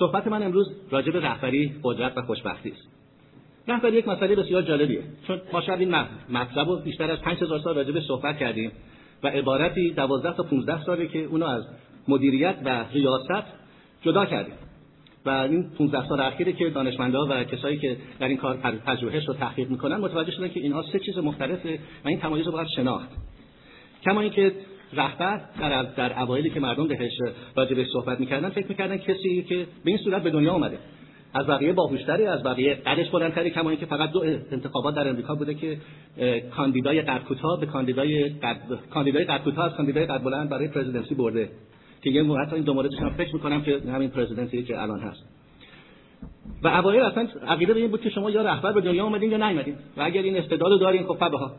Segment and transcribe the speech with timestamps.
[0.00, 2.88] صحبت من امروز راجع به رهبری قدرت و خوشبختی است.
[3.68, 5.02] رهبری یک مسئله بسیار جالبیه.
[5.26, 5.94] چون ما شاید این
[6.30, 8.72] مطلب رو بیشتر از 5000 سال راجع به صحبت کردیم
[9.22, 11.64] و عبارتی 12 تا 15 ساله که اونو از
[12.08, 13.46] مدیریت و ریاست
[14.02, 14.54] جدا کردیم.
[15.26, 19.34] و این 15 سال اخیری که دانشمندان و کسایی که در این کار پژوهش رو
[19.34, 23.08] تحقیق می‌کنن متوجه شدن که اینها سه چیز مختلفه و این تمایز رو باید شناخت.
[24.04, 24.52] کما اینکه
[24.92, 27.12] رهبر در در اوایلی که مردم بهش
[27.56, 30.78] راجع به صحبت می‌کردن فکر می‌کردن کسی که به این صورت به دنیا اومده.
[31.34, 35.54] از بقیه باهوشتری از بقیه قدش بلندتری کما اینکه فقط دو انتخابات در امریکا بوده
[35.54, 35.76] که
[36.56, 37.20] کاندیدای قد
[37.60, 38.56] به کاندیدای قد
[38.90, 41.48] کاندیدای قد کوتاه از کاندیدای قد بلند برای پرزیدنسی برده.
[42.02, 45.22] که یه حتی این دو موردش هم فکر می‌کنم که همین پرزیدنسی که الان هست.
[46.62, 49.36] و اوایل اصلا عقیده به این بود که شما یا رهبر به دنیا اومدین یا
[49.36, 49.74] نیومدین.
[49.96, 51.52] و اگر این استعداد دارین خب فبها.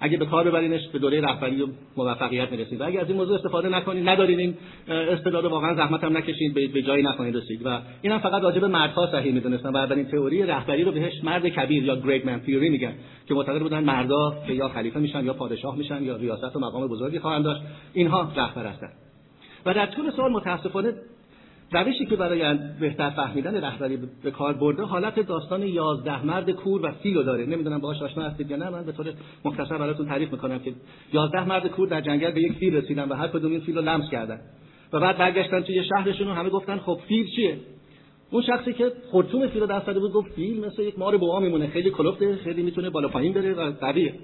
[0.00, 2.80] اگه به کار ببرینش به دوره رهبری و موفقیت می‌رسید.
[2.80, 4.54] و اگه از این موضوع استفاده نکنید ندارین این
[4.88, 7.66] استعداد واقعا زحمت هم نکشید به جایی نخواهید رسید.
[7.66, 11.24] و این هم فقط راجع به مردها صحیح می‌دونستن و اولین تئوری رهبری رو بهش
[11.24, 12.92] مرد کبیر یا گریت من تئوری میگن
[13.28, 16.88] که معتقد بودن مردا که یا خلیفه میشن یا پادشاه میشن یا ریاست و مقام
[16.88, 17.60] بزرگی خواهند داشت.
[17.92, 18.92] اینها رهبر هستند.
[19.66, 20.92] و در طول سال متاسفانه
[21.72, 26.92] روشی که برای بهتر فهمیدن رهبری به کار برده حالت داستان یازده مرد کور و
[26.92, 27.46] فیل داره.
[27.46, 29.06] نمی‌دونم باهاش آشنا هستید یا نه من به طور
[29.44, 30.72] مختصر براتون تعریف می‌کنم که
[31.12, 33.82] یازده مرد کور در جنگل به یک فیل رسیدن و هر کدوم این فیل رو
[33.82, 34.40] لمس کردن.
[34.92, 37.56] و بعد برگشتن توی شهرشون و همه گفتن خب فیل چیه؟
[38.30, 41.40] اون شخصی که خرطوم فیل رو دست داده بود گفت فیل مثل یک مار بوا
[41.40, 44.14] میمونه خیلی کلفته خیلی می‌تونه بالا پایین بره و قویه.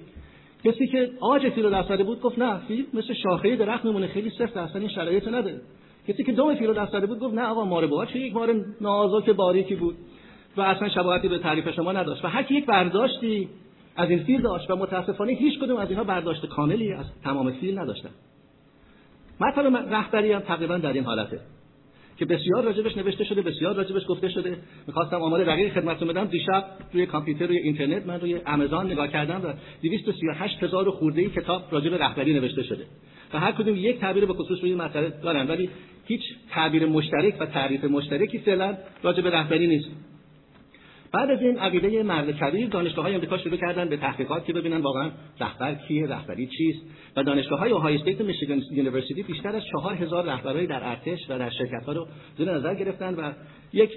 [0.63, 4.07] کسی که عاج فیل رو دست داده بود گفت نه فیل مثل شاخه درخت میمونه
[4.07, 5.61] خیلی سفت اصلا این شرایط نداره.
[6.07, 8.65] کسی که دم فیل رو دست بود گفت نه آقا مار بوا چه یک مار
[8.81, 9.95] نازک باریکی بود؟
[10.57, 12.25] و اصلا شباهتی به تعریف شما نداشت.
[12.25, 13.49] و هر یک برداشتی
[13.95, 17.79] از این فیل داشت و متاسفانه هیچ کدوم از اینها برداشت کاملی از تمام فیل
[17.79, 18.09] نداشتن.
[19.39, 21.39] مطلب رهبری هم تقریبا در این حالته
[22.17, 24.57] که بسیار راجبش نوشته شده بسیار راجبش گفته شده.
[24.87, 26.25] می‌خواستم آمار دقیق خدمتتون بدم.
[26.25, 31.63] دیشب روی کامپیوتر روی اینترنت من روی آمازون نگاه کردم و 238 هزار خورده کتاب
[31.71, 32.85] راجب رهبری نوشته شده.
[33.33, 35.47] و هر کدوم یک تعبیر به خصوص روی مسئله دارن.
[35.47, 35.69] ولی
[36.07, 39.89] هیچ تعبیر مشترک و تعریف مشترکی فعلا راجع به رهبری نیست.
[41.11, 44.77] بعد از این عقیده مرد کبیر دانشگاه های امریکا شروع کردن به تحقیقات که ببینن
[44.77, 46.81] واقعا رهبر کیه رهبری چیست.
[47.15, 51.39] و دانشگاه های Ohio State Michigan University بیشتر از چهار هزار رهبرای در ارتش و
[51.39, 52.07] در شرکت ها رو
[52.37, 53.31] زیر نظر گرفتن و
[53.73, 53.89] یک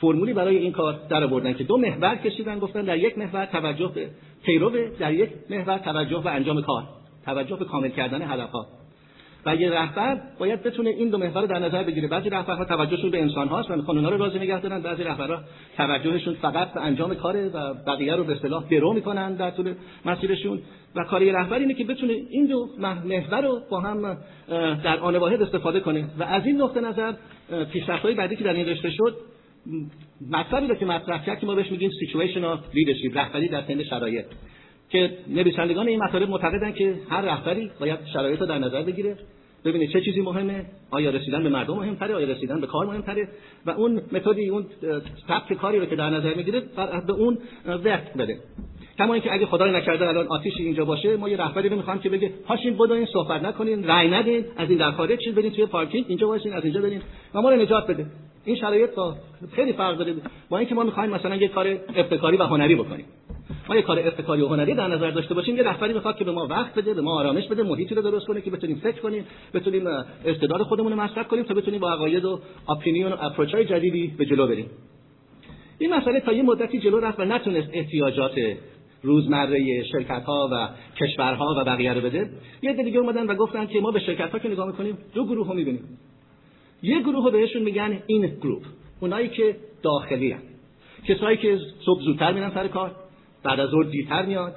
[0.00, 3.92] فرمولی برای این کار در آوردن که دو محور کشیدن گفتن در یک محور توجه
[3.94, 4.10] به
[4.44, 6.84] پیرو در یک محور توجه به انجام کار
[7.24, 8.66] توجه به کامل کردن هدفها.
[9.46, 12.08] و یه رهبر باید بتونه این دو محور رو در نظر بگیره.
[12.08, 14.82] بعضی رهبرها توجهشون به انسان هاست و می‌خوان اونا رو راضی نگه دارن.
[14.82, 15.40] بعضی رهبرها
[15.76, 20.60] توجهشون فقط به انجام کاره و بقیه رو به اصطلاح درو می‌کنن در طول مسیرشون.
[20.96, 24.16] و کاری رهبر اینه که بتونه این دو محور رو با هم
[24.84, 26.04] در آن واحد استفاده کنه.
[26.18, 27.12] و از این نقطه نظر
[27.72, 29.16] پیشرفت‌های بعدی که در این رشته شد
[30.30, 34.24] مطلبی رو که مطرح کرد که ما بهش میگیم situational leadership رهبری در سن شرایط.
[34.90, 39.16] که نویسندگان این مطالب معتقدن که هر رهبری باید شرایط رو در نظر بگیره
[39.64, 43.28] ببینید چه چیزی مهمه آیا رسیدن به مردم مهمتره آیا رسیدن به کار مهمتره
[43.66, 44.66] و اون متدی اون
[45.28, 46.62] سبک کاری رو که در نظر می‌گیره
[47.06, 48.38] به اون وقت بده.
[48.98, 52.32] کما اینکه اگه خدای نکرده الان آتیشی اینجا باشه ما یه رهبری می‌خوام که بگه
[52.46, 56.28] پاشین بدوین صحبت نکنین رای ندین از این در خارج چیز برین توی پارکینگ اینجا
[56.28, 57.00] وایسین از اینجا برین.
[57.34, 58.06] و ما رو نجات بده.
[58.48, 59.14] این شرایط با
[59.52, 60.14] خیلی فرق داره.
[60.48, 61.66] با اینکه ما می‌خوایم مثلا یه کار
[61.96, 63.04] ابتکاری و هنری بکنیم.
[63.68, 66.32] ما یه کار ابتکاری و هنری در نظر داشته باشیم یه رهبری می‌خواد که به
[66.32, 69.24] ما وقت بده به ما آرامش بده محیطی رو درست کنه که بتونیم فکر کنیم
[69.54, 69.86] بتونیم
[70.26, 74.14] استعداد خودمون رو مصرف کنیم تا بتونیم با عقاید و اپینیون و اپروچ های جدیدی
[74.18, 74.70] به جلو بریم.
[75.78, 78.32] این مسئله تا یه مدتی جلو رفت و نتونست احتیاجات
[79.02, 80.68] روزمره شرکت ها و
[81.00, 82.30] کشورها و بقیه رو بده.
[82.62, 85.48] یه دیگه اومدن و گفتن که ما به شرکت ها که نگاه می‌کنیم دو گروه
[85.48, 85.98] رو می‌بینیم.
[86.82, 88.62] یه گروه رو بهشون میگن این گروپ
[89.00, 90.42] اونایی که داخلی هن.
[91.08, 92.90] کسایی که صبح زودتر میرن سر کار
[93.44, 94.54] بعد از ظهر دیرتر میاد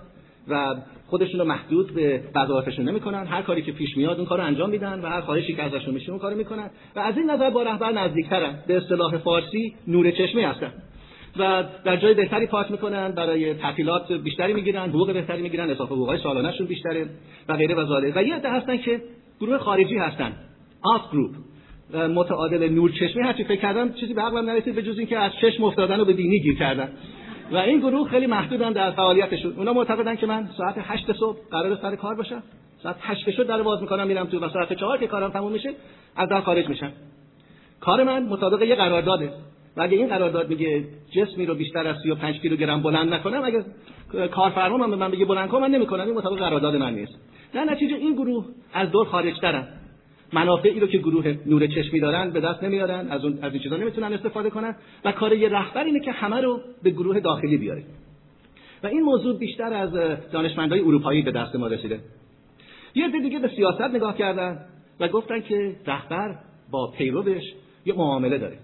[0.48, 0.76] و
[1.08, 3.26] خودشون رو محدود به وظایفشون نمی‌کنن.
[3.26, 6.10] هر کاری که پیش میاد اون کارو انجام میدن و هر خواهشی که ازشون میشه
[6.10, 6.70] اون کارو می‌کنن.
[6.96, 8.64] و از این نظر با رهبر نزدیکترن.
[8.68, 10.74] به اصطلاح فارسی نور چشمه هستن.
[11.38, 16.18] و در جای بهتری پارک می‌کنن برای تعطیلات بیشتری می‌گیرن حقوق بهتری می‌گیرن اضافه حقوقهای
[16.18, 17.10] سالانهشون بیشتره
[17.50, 19.02] و غیره و زاله و یه عده هستن که
[19.42, 20.34] گروه خارجی هستن.
[20.84, 21.32] out group
[21.94, 25.64] متعادل نور چشمه هرچی فکر کردم چیزی به عقلم نرسید به جز اینکه از چشم
[25.64, 26.90] افتادن و به بینی گیر کردن.
[27.52, 29.54] و این گروه خیلی محدودن در فعالیتشون.
[29.58, 32.44] اونا معتقدن که من ساعت 8 صبح قرار سر کار باشم.
[32.84, 35.70] ساعت 8 شد در باز می‌کنم میرم تو و ساعت 4 که کارم تموم میشه
[36.16, 36.92] از در خارج میشم.
[37.80, 39.30] کار من مطابق یه قرارداده.
[39.78, 40.84] و اگه این قرارداد میگه
[41.16, 43.66] جسمی رو بیشتر از 35 کیلوگرم بلند نکنم اگه
[44.28, 46.06] کارفرما من به من بگه بلند کن من نمی‌کنم.
[46.06, 47.14] این مطابق قرارداد من نیست.
[47.54, 49.68] در نتیجه این گروه از دور خارج ترن
[50.34, 53.78] منافعی رو که گروه نور چشمی دارن به دست نمیارن از اون از این چیزا
[53.78, 54.76] نمی‌تونن استفاده کنن
[55.06, 57.84] و کار یه رهبر اینه که همه رو به گروه داخلی بیاره.
[58.84, 59.94] و این موضوع بیشتر از
[60.32, 62.00] دانشمندای اروپایی به دست ما رسیده.
[62.96, 64.66] یه عده دیگه به سیاست نگاه کردن
[65.00, 66.36] و گفتن که رهبر
[66.72, 67.44] با پیروش
[67.86, 68.58] یه معامله داره.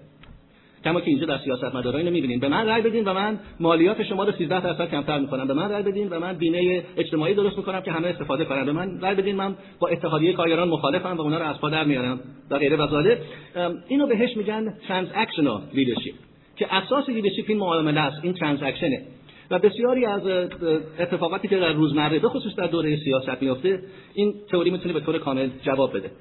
[0.84, 2.40] کما که اینجا در سیاست مدارایی نمی‌بینین.
[2.40, 5.48] به من رأی بدین و من مالیات شما رو 13 درصد کمتر می‌کنم.
[5.48, 8.66] به من رأی بدین و من بیمه اجتماعی درست می‌کنم که همه استفاده کنن.
[8.66, 11.84] به من رأی بدین من با اتحادیه کارگران مخالفم و اونا رو از پا در
[11.84, 12.20] میارم.
[12.52, 13.16] و غیره و
[13.88, 16.14] اینو بهش میگن transactional leadership
[16.56, 18.20] که اساس leadership این معامله است.
[18.24, 19.02] این transaction ه
[19.52, 20.22] و بسیاری از
[21.00, 23.80] اتفاقاتی که در روزمره به خصوص در دوره سیاست میفته
[24.14, 26.12] این تئوری می‌تونه به طور کامل جواب بده.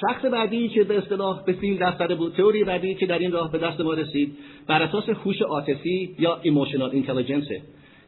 [0.00, 3.52] شخص بعدی که به اصطلاح به فیل دست بود تئوری بعدی که در این راه
[3.52, 7.44] به دست ما رسید بر اساس هوش عاطفی یا emotional intelligence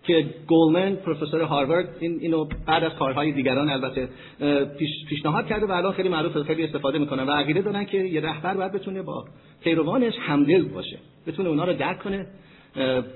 [0.02, 4.08] که گولمن پروفسور هاروارد این اینو بعد از کارهای دیگران البته
[4.79, 8.20] پیش، پیشنهاد کرده و الان خیلی معروف خیلی استفاده می‌کنن و عقیده دارن که یه
[8.20, 9.25] رهبر باید بتونه با
[9.64, 12.26] پیروانش همدل باشه بتونه اونا رو درک کنه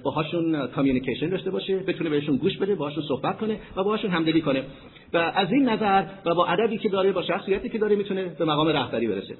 [0.02, 4.64] باهاشون communication داشته باشه بتونه بهشون گوش بده باهاشون صحبت کنه و باهاشون همدلی کنه.
[5.12, 8.44] و از این نظر و با ادبی که داره با شخصیتی که داره می‌تونه به
[8.44, 9.36] مقام رهبری برسه.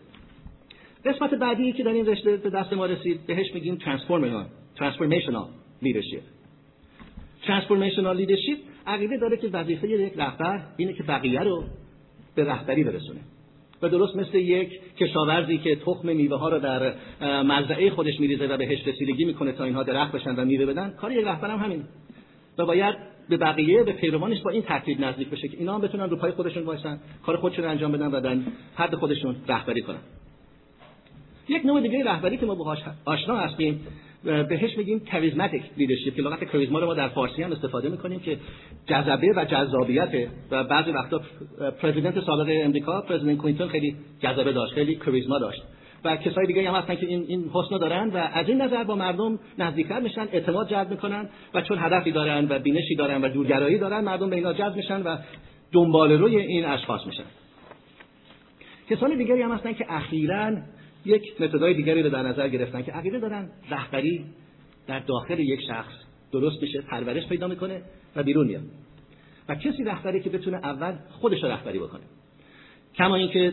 [1.04, 4.46] قسمت بعدی که در این رشته به دست ما رسید بهش میگیم transformational
[4.76, 5.48] transformational
[5.82, 6.22] leadership
[7.46, 11.64] transformational leadership عقیده داره که وظیفه یک رهبر اینه که بقیه رو
[12.34, 13.20] به رهبری برسونه.
[13.82, 16.92] و درست مثل یک کشاورزی که تخم میوه ها رو در
[17.42, 21.12] مزرعه خودش میریزه و بهش رسیدگی می‌کنه تا اینها درخت بشن و میوه بدن کار
[21.12, 21.84] یک رهبر هم همین.
[22.58, 22.94] و باید
[23.28, 26.30] به بقیه به پیروانش با این ترتیب نزدیک بشه که اینا هم بتونن رو پای
[26.30, 28.36] خودشون وایسن کار خودشون انجام بدن و در
[28.74, 29.98] حد خودشون رهبری کنن.
[31.48, 33.86] یک نوع دیگه رهبری که ما باهاش آشنا هستیم
[34.24, 38.36] بهش میگیم charismatic leadership که لغت کریزما رو ما در فارسی هم استفاده می‌کنیم که
[38.86, 41.20] جذبه و جذابیت و بعضی وقتا
[41.82, 45.62] پرزیدنت سابق امریکا پرزیدنت کلینتون خیلی جذبه داشت خیلی کریزما داشت.
[46.04, 49.38] و کسای دیگه هم هستن که این این دارن و از این نظر با مردم
[49.58, 54.00] نزدیکتر میشن اعتماد جلب می‌کنن و چون هدفی دارن و بینشی دارن و دورگرایی دارن
[54.00, 55.16] مردم به اینا جذب میشن و
[55.72, 57.24] دنبال روی این اشخاص میشن.
[58.90, 60.56] کسان دیگری هم هستن که اخیرا
[61.04, 64.24] یک متدای دیگری رو در نظر گرفتن که عقیده دارن رهبری
[64.86, 65.92] در داخل یک شخص
[66.32, 67.82] درست میشه پرورش پیدا می‌کنه
[68.16, 68.62] و بیرون میاد.
[69.48, 72.02] و کسی رهبری که بتونه اول خودش رهبری بکنه.
[72.94, 73.52] کما اینکه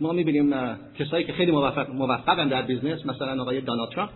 [0.00, 0.54] ما می‌بینیم
[0.98, 4.10] کسایی که خیلی موفق موفقن در business مثلا آقای ترامپ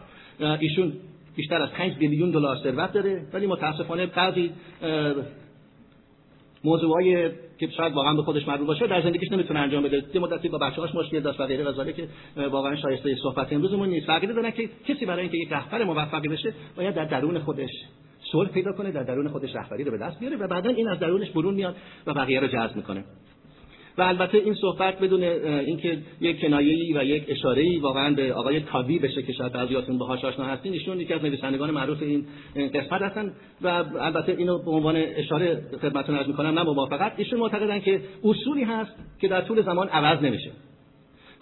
[0.61, 0.93] ایشون
[1.37, 4.51] بیشتر از 5 بیلیون دلار ثروت داره ولی متاسفانه بعضی
[6.65, 7.31] موضوعای
[7.61, 10.05] که شاید واقعا به خودش مربوط باشه در زندگیش نمی‌تونه انجام بده.
[10.15, 12.09] یه مدتی با بچه‌هاش مشکل داشت و غیره و که
[12.51, 14.11] واقعا شایسته صحبت امروزمون نیست.
[14.11, 17.71] عقیده دارن که کسی برای اینکه یک رهبر موفقی بشه باید در درون خودش
[18.33, 20.99] صلح پیدا کنه در درون خودش رهبری رو به دست بیاره و بعدا این از
[20.99, 21.77] درونش برون میاد
[22.07, 23.05] و بقیه رو جذب می‌کنه.
[23.99, 28.99] و البته این صحبت بدون اینکه یک کنایه‌ای و یک اشاره‌ای واقعا به آقای تابی
[28.99, 32.27] بشه که شاید بعضیاتون باهاش آشنا هستین ایشون یکی از نویسندگان معروف این
[32.75, 33.33] قسمت هستن
[33.63, 37.13] و البته اینو به عنوان اشاره خدمتتون عرض می‌کنم نه موافقت.
[37.17, 40.51] ایشون معتقدن که اصولی هست که در طول زمان عوض نمیشه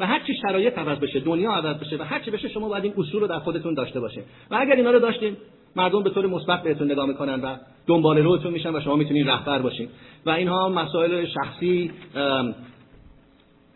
[0.00, 2.84] و هر چی شرایط عوض بشه دنیا عوض بشه و هر چی بشه شما باید
[2.84, 4.20] این اصول رو در خودتون داشته باشه
[4.50, 5.36] و اگر اینا رو داشتیم
[5.76, 7.56] مردم به طور مثبت بهتون نگاه می‌کنن و
[7.86, 9.88] دنبال روتون میشن و شما می‌تونید رهبر باشین.
[10.26, 11.90] و اینها مسائل شخصی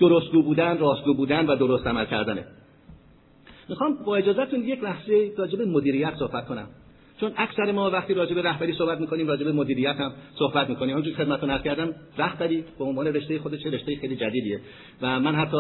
[0.00, 2.45] درستگو بودن راستگو بودن و درست عمل کردنه.
[3.69, 6.69] می‌خوام با اجازهتون یک لحظه راجع به مدیریت صحبت کنم.
[7.20, 10.90] چون اکثر ما وقتی راجع به رهبری صحبت می‌کنیم راجع به مدیریت هم صحبت می‌کنیم.
[10.90, 14.60] همونجور خدمتتون عرض کردم رهبری به عنوان رشته خودش رشته خیلی جدیدیه.
[15.02, 15.56] و من حتی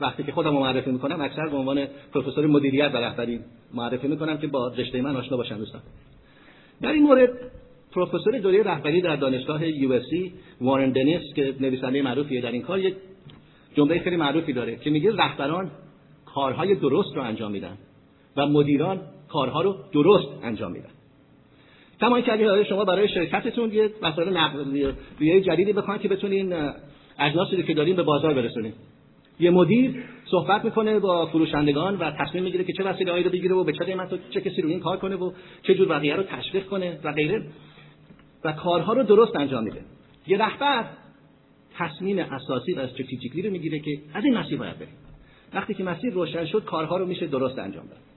[0.00, 3.40] وقتی که خودم معرفی می‌کنم اکثر به عنوان پروفسور مدیریت و رهبری
[3.74, 5.80] معرفی می‌کنم که با رشته من آشنا باشن دوستان.
[6.82, 7.30] در این مورد
[7.92, 10.00] پروفسور دوره رهبری در دانشگاه یو
[10.60, 12.94] وارن دنیس که نویسنده معروفیه در این کار یک
[13.74, 15.70] جمله خیلی معروفی داره که میگه رهبران
[16.34, 17.78] کارهای درست رو انجام میدن
[18.36, 19.00] و مدیران
[19.32, 20.90] کارها رو درست انجام میدن.
[22.00, 26.54] کما اینکه شما برای شرکتتون یه مسائل نقلیه جدیدی بخواید که بتونین
[27.18, 28.72] اجناسی که دارین به بازار برسونین.
[29.40, 33.64] یه مدیر صحبت می‌کنه با فروشندگان و تصمیم می‌گیره که چه وسیله‌ای رو بگیره و
[33.64, 36.66] به چه قیمت چه کسی رو این کار کنه و چه جور بقیه رو تشویق
[36.66, 37.46] کنه و غیره.
[38.44, 39.80] و کارها رو درست انجام میده.
[40.26, 40.84] یه رهبر
[41.74, 44.94] تصمیم اساسی و استراتژیکی رو می‌گیره که از این مسیر باید بریم.
[45.54, 48.11] وقتی که مسیر روشن شد کارها رو میشه درست انجام داد.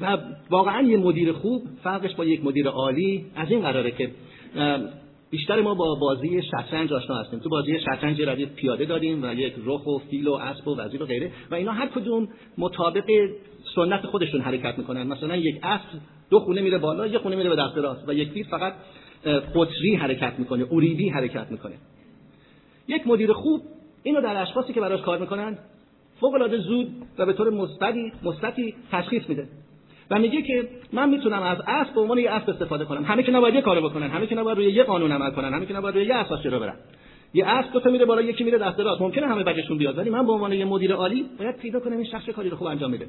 [0.00, 0.18] و
[0.50, 4.10] واقعا یه مدیر خوب فرقش با یک مدیر عالی از این قراره که
[5.30, 7.38] بیشتر ما با بازی شطرنج آشنا هستیم.
[7.38, 11.02] تو بازی شطرنج روی پیاده داریم و یک رخ و فیل و اسب و وزیر
[11.02, 13.04] و غیره و اینا هر کدوم مطابق
[13.74, 15.06] سنت خودشون حرکت می‌کنن.
[15.06, 15.98] مثلا یک اسب
[16.30, 18.72] دو خونه میره بالا یک خونه میره به دست راست و یک فیل فقط
[19.54, 21.74] قطری حرکت می‌کنه اوریبی حرکت می‌کنه.
[22.88, 23.60] یک مدیر خوب
[24.02, 25.58] اینو در اشخاصی که براش کار می‌کنن
[26.20, 26.88] فوق العاده زود
[27.18, 29.48] و به طور مثبتی مثبتی تشخیص میده.
[30.10, 33.04] و میگه که من می‌تونم از اسب به عنوان یه اسب استفاده کنم.
[33.04, 35.66] همه که نباید یه کارو بکنن همه که نباید روی یه قانون عمل کنن همه
[35.66, 36.76] که نباید روی یه اساس جلو برن.
[37.34, 39.00] یه اسب دو تا میره بالا یکی میره دست راست.
[39.00, 42.04] ممکنه همه بجشون بیاد ولی من به عنوان یه مدیر عالی باید پیدا کنم این
[42.04, 43.06] شخص کاری رو خوب انجام میده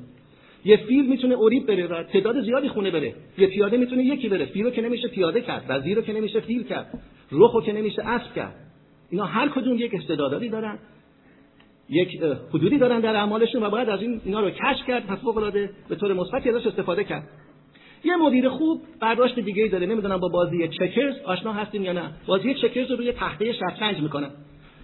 [0.66, 3.14] یه فیل می‌تونه اوریب بره و تعداد زیادی خونه بره.
[3.38, 4.46] یه پیاده می‌تونه یکی بره.
[4.46, 7.00] فیل رو که نمیشه پیاده کرد وزیر رو که نمیشه فیل کرد
[7.32, 8.56] رخو که نمیشه اسب کرد.
[9.10, 10.80] اینا هر کدوم یک استعدادی دارن.
[11.90, 15.38] یک حدودی دارن در اعمالشون و باید از این اینا رو کشف کرد پس فوق
[15.38, 17.24] العاده به طور مثبتی ازش استفاده کرد.
[18.04, 22.12] یه مدیر خوب برداشت دیگه ای داره نمی‌دونم با بازی چکرز آشنا هستین یا نه.
[22.28, 24.30] بازی چکرز رو روی تخته شطرنج می‌کنن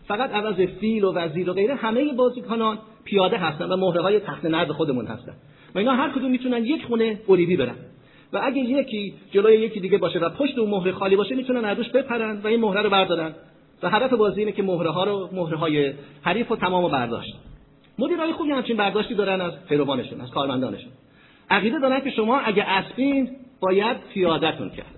[0.08, 4.46] فقط عوض فیل و وزیر و غیره همه بازیکنان پیاده هستن و مهره های تخت
[4.46, 5.34] نرد خودمون هستن.
[5.76, 7.76] و اینا هر کدوم می‌تونن یک خونه اولیدی برن.
[8.34, 11.90] و اگه یکی جلوی یکی دیگه باشه و پشت اون مهره خالی باشه می‌تونن ازش
[11.90, 13.34] بپرن و این مهره رو بردارن.
[13.84, 17.36] و هدف بازی اینه که مهره ها رو مهره های حریف و تمام برداشت.
[18.00, 20.92] مدیرای خوبی همچین برداشتی دارن از پیروانشون از کارمندانشون.
[21.50, 24.96] عقیده دارن که شما اگه اسبین باید پیادهتون کرد.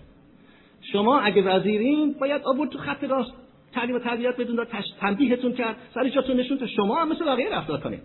[0.91, 3.31] شما اگه وزیرین باید آورد تو خط راست
[3.73, 4.67] تعلیم و تربیت بدون داد
[4.99, 8.01] تنبیهتون کرد سر جاتون نشون تا شما هم مثل بقیه رفتار کنید.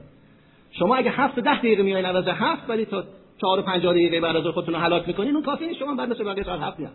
[0.71, 3.05] شما اگه هفت ده دقیقه میایین عوض هفت ولی تا
[3.41, 5.79] چهار و پنج دقیقه بعد از خودتون رو هلاک می‌کنین اون کافی نیست.
[5.79, 6.93] شما بعد مثل بقیه ساعت هفت میاد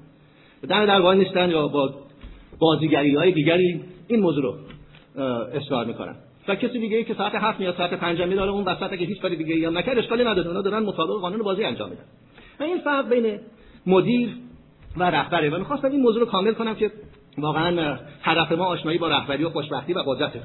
[0.68, 1.94] در در نیستن یا با
[2.60, 4.56] بازیگری های دیگری این موضوع رو
[5.54, 6.16] اصرار می‌کنن.
[6.48, 9.22] و کسی دیگه ای که ساعت هفت میاد ساعت پنج میاد اون وسط اگه هیچ
[9.22, 12.04] کاری دیگه ای نکرد اشکالی نداره اونا دارن مطابق قانون بازی انجام میدن.
[12.60, 13.40] این فرق بین
[13.88, 14.30] مدیر
[14.98, 15.50] و رهبره.
[15.50, 16.92] و می‌خواستم این موضوع رو کامل کنم که
[17.38, 20.42] واقعا هدف ما آشنایی با رهبری و خوشبختی و قدرته.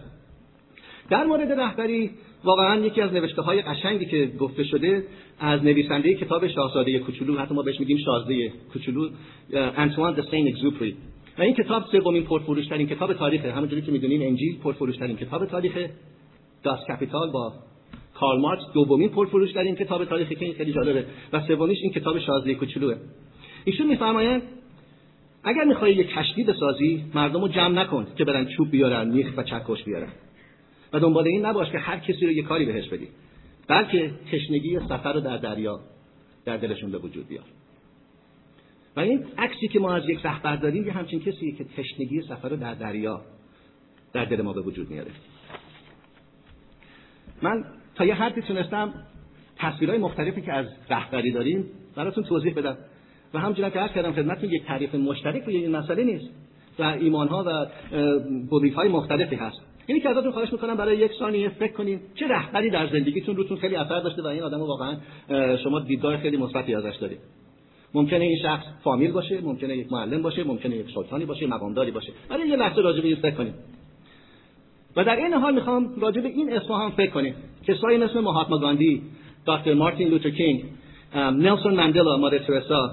[1.11, 2.11] در مورد رهبری
[2.45, 5.05] واقعا یکی از نوشته های قشنگی که گفته شده
[5.41, 9.09] از نویسنده کتاب شاهزاده کوچولو حتی ما بهش میگیم شاهزاده کوچولو
[9.53, 10.97] انتوان دسین اگزوپری
[11.39, 13.53] و این کتاب سومین پرفروشترین کتاب تاریخه.
[13.53, 15.91] همونجوری که می‌دونین انجیل پرفروشترین کتاب تاریخه.
[16.63, 17.53] داس کپیتال با
[18.15, 21.05] کارل مارکس دومین پرفروشترین کتاب تاریخی که این خیلی جالبه.
[21.33, 22.97] و سومیش این کتاب شازده کوچولوه.
[23.65, 24.43] ایشون میفرمایند
[25.45, 29.43] اگر می‌خوای یک کشتی بسازی مردم رو جمع نکن که برن چوب بیارن میخ و
[29.43, 30.09] چکش بیارن.
[30.93, 33.09] و دنبال این نباش که هر کسی رو یه کاری بهش بدی
[33.69, 35.81] بلکه تشنگی سفر رو در دریا
[36.45, 37.45] در دلشون به وجود بیار.
[39.03, 42.57] این عکسی که ما از یک رهبر داریم یه همچین کسیه که تشنگی سفر رو
[42.57, 43.21] در دریا
[44.13, 45.11] در دل ما به وجود میاره.
[47.43, 47.65] من
[47.95, 48.95] تا یه حدی تونستم
[49.57, 51.65] تصویرهای مختلفی که از رهبری داریم
[51.97, 52.77] براتون توضیح بدم.
[53.35, 56.31] و همچنین که عرض کردم خدمتتون یک تعریف مشترک روی این مسئله نیست
[56.79, 57.67] و ایمانها و
[58.51, 59.61] بودیف های مختلفی هست.
[59.87, 63.57] اینی که ازتون خواهش می‌کنم برای یک ثانیه فکر کنیم چه رهبری در زندگیتون روتون
[63.57, 64.97] خیلی اثر داشته و این آدم واقعا
[65.57, 67.21] شما دیدگاه خیلی مثبتی ازش دارید.
[67.95, 72.13] ممکنه این شخص فامیل باشه ممکنه یک معلم باشه ممکنه یک سلطانی باشه مقامداری باشه.
[72.31, 73.55] ولی یه لحظه راجع به این فکر کنیم.
[74.97, 77.35] و در این حال می‌خوام راجع به این اسم هم فکر کنیم.
[77.67, 79.03] کسایی مثل مهاتما گاندی
[79.47, 80.65] دکتر مارتین لوتر کینگ
[81.15, 82.91] نلسون ماندلا مادر ترسا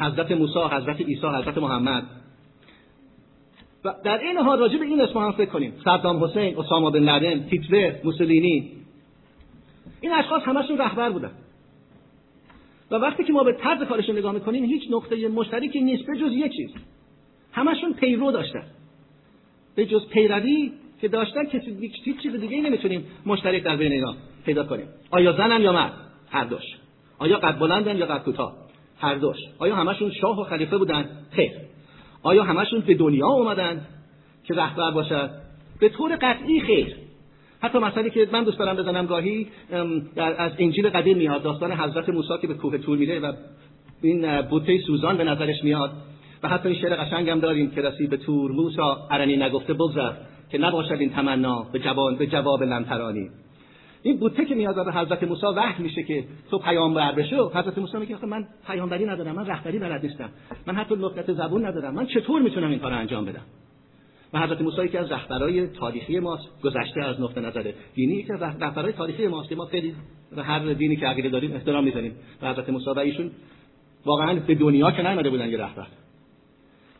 [0.00, 2.04] حضرت موسی حضرت عیسی حضرت محمد.
[3.84, 5.72] و در این حال راجع به این اسم هم فکر کنیم.
[5.84, 8.72] صدام حسین اسامه بن لادن هیتلر موسولینی.
[10.00, 11.30] این اشخاص همشون رهبر بودن.
[12.92, 16.32] و وقتی که ما به طرز کارشون نگاه می‌کنیم هیچ نقطه مشترکی نیست به جز
[16.32, 16.70] یک چیز.
[17.52, 18.64] همشون پیرو داشتن.
[19.74, 24.64] به جز پیروی که داشتن کسی هیچ چیز دیگه نمی‌تونیم مشترک در بین اینا پیدا
[24.64, 24.86] کنیم.
[25.10, 25.92] آیا زنن یا مرد؟
[26.30, 26.62] هر دوش.
[27.18, 28.56] آیا قد بلندن یا قد کوتاه؟
[28.98, 29.36] هر دوش.
[29.58, 31.52] آیا همشون شاه و خلیفه بودن؟ خیر.
[32.22, 33.86] آیا همشون به دنیا اومدن
[34.44, 35.30] که رهبر باشد
[35.80, 36.96] به طور قطعی خیر.
[37.62, 39.48] حتی مسئله که من دوست دارم بزنم گاهی
[40.16, 43.32] از انجیل قدیم میاد داستان حضرت موسی که به کوه تور میره و
[44.02, 45.90] این بوته سوزان به نظرش میاد.
[46.42, 50.12] و حتی این شعر قشنگم داریم که رسید به تور موسی ارنی نگفته بگذر
[50.50, 53.30] که نباشد این تمنا به جواب به جواب لنترانی
[54.02, 57.96] این بوته که میاد به حضرت موسی وحی میشه که تو پیامبر بشو حضرت موسی
[57.96, 60.30] میگه من پیامبری ندارم من رهبری بلد نیستم.
[60.66, 61.94] من حتی لغت زبون ندارم.
[61.94, 63.42] من چطور می‌تونم این کارو انجام بدم؟
[64.32, 68.22] و حضرت موسی که از رهبرای تاریخی ماست گذشته از نقطه نظر دینی.
[68.22, 69.94] که رهبرای تاریخی ماست که ما خیلی
[70.36, 72.14] هر دینی که عقیده داریم احترام می‌ذاریم.
[72.42, 73.30] و حضرت موسی و ایشون
[74.06, 75.86] واقعا به دنیا که نیامده بودن یه رهبر.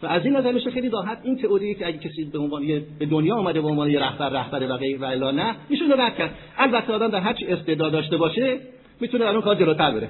[0.02, 2.66] و از این نظر میشه خیلی راحت این تئوری که اگه کسی به عنوان
[2.98, 6.00] به دنیا اومده به عنوان یه رهبر رهبر و غیر و الا نه میشه رو
[6.00, 6.34] رد کرد.
[6.58, 8.60] البته آدم در هر چی استعداد داشته باشه
[9.00, 10.08] می‌تونه اون کار جلوتر بره.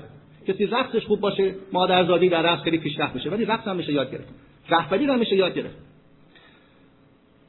[0.48, 4.12] کسی رقصش خوب باشه مادرزادی در رقص خیلی پیشرفت میشه ولی رقص هم میشه یاد
[4.12, 4.28] گرفت.
[4.70, 5.91] رهبری هم میشه یاد گرفت.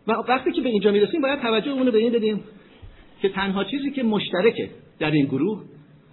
[0.08, 2.44] و وقتی که به اینجا می‌رسیم باید توجه به این بدیم
[3.22, 4.70] که تنها چیزی که مشترکه
[5.00, 5.64] در این گروه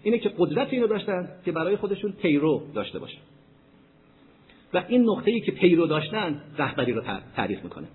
[0.02, 3.20] اینه که قدرت اینو داشتن که برای خودشون پیرو داشته باشن.
[4.75, 7.02] و این نقطه‌ای که پیرو داشتن رهبری رو
[7.37, 7.87] تعریف می‌کنه.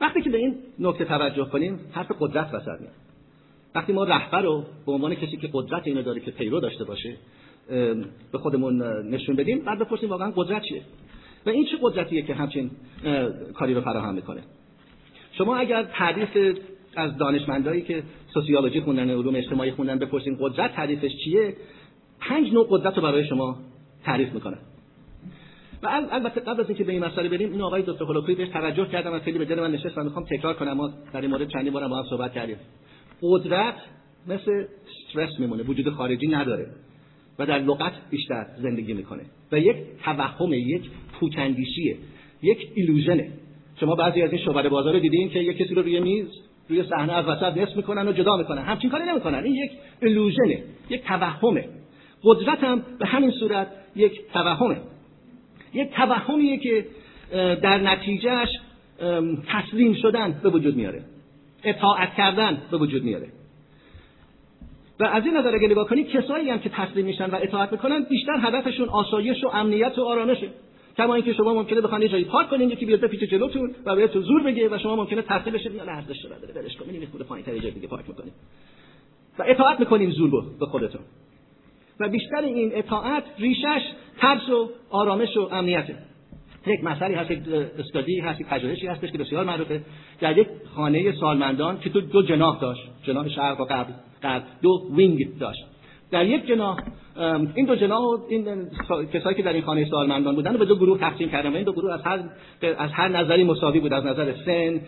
[0.00, 2.94] وقتی که به این نکته توجه کنیم حرف قدرت وسط میاد.
[3.74, 7.16] وقتی ما رهبر رو به عنوان کسی که قدرت اینو داره که پیرو داشته باشه
[8.32, 10.82] به خودمون نشون بدیم بعد بپرسیم واقعا قدرت چیه؟
[11.46, 12.70] و این چه قدرتیه که همچین
[13.54, 14.40] کاری رو فراهم می‌کنه؟
[15.32, 16.58] شما اگر تعریف
[16.96, 18.02] از دانشمندایی که
[18.34, 21.56] سوسیولوژی خوندن علوم اجتماعی خوندن بپرسین قدرت تعریفش چیه؟
[22.20, 23.58] پنج نوع قدرت رو برای شما
[24.04, 24.56] تعریف می‌کنه.
[25.82, 28.86] و البته قبل از اینکه به این مسئله بریم این آقای دکتر هولوکری بهش توجه
[28.86, 30.72] کردم و خیلی به دل من نشست و می‌خوام تکرار کنم.
[30.72, 32.56] ما در این مورد چندین بار با هم صحبت کردیم.
[33.22, 33.74] قدرت
[34.26, 36.66] مثل استرس میمونه وجود خارجی نداره
[37.38, 39.22] و در لغت بیشتر زندگی می‌کنه.
[39.52, 41.96] و یک توهم یک پوکندیشیه.
[42.42, 43.30] یک ایلوژنه.
[43.80, 46.26] شما بعضی از این شعبده بازار رو دیدین که یک کسی رو روی میز
[46.68, 48.62] روی صحنه از وسط نصف می‌کنن و جدا می‌کنن.
[48.62, 49.44] همچین کاری نمی‌کنن.
[49.44, 49.70] این یک
[50.02, 50.62] ایلوژنه.
[50.90, 51.64] یک توهمه.
[52.22, 54.76] قدرت هم به همین صورت یک توهمه.
[55.74, 56.86] یک توهمیه که
[57.62, 58.48] در نتیجهش
[59.48, 61.04] تسلیم شدن به وجود میاره.
[61.64, 63.26] اطاعت کردن به وجود میاره.
[65.00, 68.06] و از این نظر اگه نگاه کنید کسایی هم که تسلیم میشن و اطاعت می‌کنن
[68.10, 70.48] بیشتر هدفشون آسایش و امنیت و آرامشه.
[70.96, 74.22] کما اینکه شما ممکنه بخواید یه جایی پارک کنین یکی بیاد بپیچه جلوتون و بهتون
[74.22, 77.58] زور بگه و شما ممکنه تسلیم بشید یا ارزش داره ولش کنین این خود پایینتر
[77.58, 78.32] جای دیگه پارک می‌کنید
[79.38, 81.00] و اطاعت می‌کنیم زور به خودتون.
[82.00, 83.82] و بیشتر این اطاعت ریشش
[84.18, 85.96] ترس و آرامش و امنیته.
[86.66, 87.38] یک مسئله هست یک
[87.78, 89.80] استادی هست یک پژوهشی هستش که بسیار معروفه.
[90.20, 92.82] در یک خانه سالمندان که تو دو جناح داشت.
[93.02, 93.64] جناح شرق و
[94.22, 95.64] غرب دو وینگ داشت.
[96.10, 96.76] در یک جناح
[97.54, 98.70] این دو جناح و این
[99.12, 101.72] کسایی که در این خانه سالمندان بودن به دو گروه تقسیم کردن و این دو
[101.72, 102.20] گروه از هر
[102.78, 104.80] از هر نظری مساوی بود از نظر سن